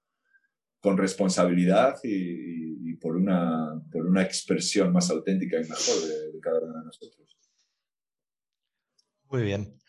con 0.79 0.97
responsabilidad 0.97 1.99
y, 2.03 2.95
por, 2.95 3.15
una, 3.15 3.79
por 3.91 4.05
una 4.05 4.23
expresión 4.23 4.91
más 4.91 5.09
auténtica 5.11 5.57
y 5.57 5.69
mejor 5.69 6.01
de, 6.07 6.31
de 6.31 6.39
cada 6.39 6.59
uno 6.59 6.79
de 6.79 6.85
nosotros. 6.85 7.37
Muy 9.29 9.43
bien. 9.43 9.80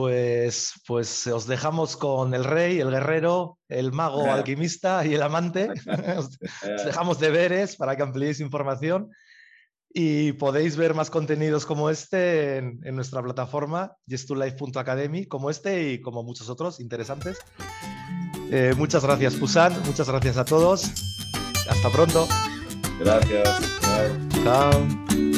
Pues, 0.00 0.72
pues 0.86 1.26
os 1.26 1.46
dejamos 1.46 1.94
con 1.94 2.32
el 2.32 2.44
rey, 2.44 2.80
el 2.80 2.90
guerrero, 2.90 3.58
el 3.68 3.92
mago 3.92 4.32
alquimista 4.32 5.04
y 5.04 5.12
el 5.12 5.22
amante. 5.22 5.68
os, 6.16 6.38
dejamos 6.86 7.20
deberes 7.20 7.76
para 7.76 7.96
que 7.96 8.02
ampliéis 8.02 8.40
información 8.40 9.10
y 9.92 10.32
podéis 10.32 10.78
ver 10.78 10.94
más 10.94 11.10
contenidos 11.10 11.66
como 11.66 11.90
este 11.90 12.56
en, 12.56 12.80
nuestra 12.94 13.22
plataforma 13.22 13.92
yestulife.academy, 14.06 15.26
como 15.26 15.50
este 15.50 15.92
y 15.92 16.00
como 16.00 16.22
muchos 16.22 16.48
otros 16.48 16.80
interesantes. 16.80 17.36
Eh, 18.50 18.72
muchas 18.78 19.04
gracias, 19.04 19.34
Pusan. 19.34 19.74
Muchas 19.84 20.08
gracias 20.08 20.38
a 20.38 20.46
todos. 20.46 20.90
Hasta 21.68 21.90
pronto. 21.90 22.26
Gracias. 23.00 23.60
Chao. 24.42 25.29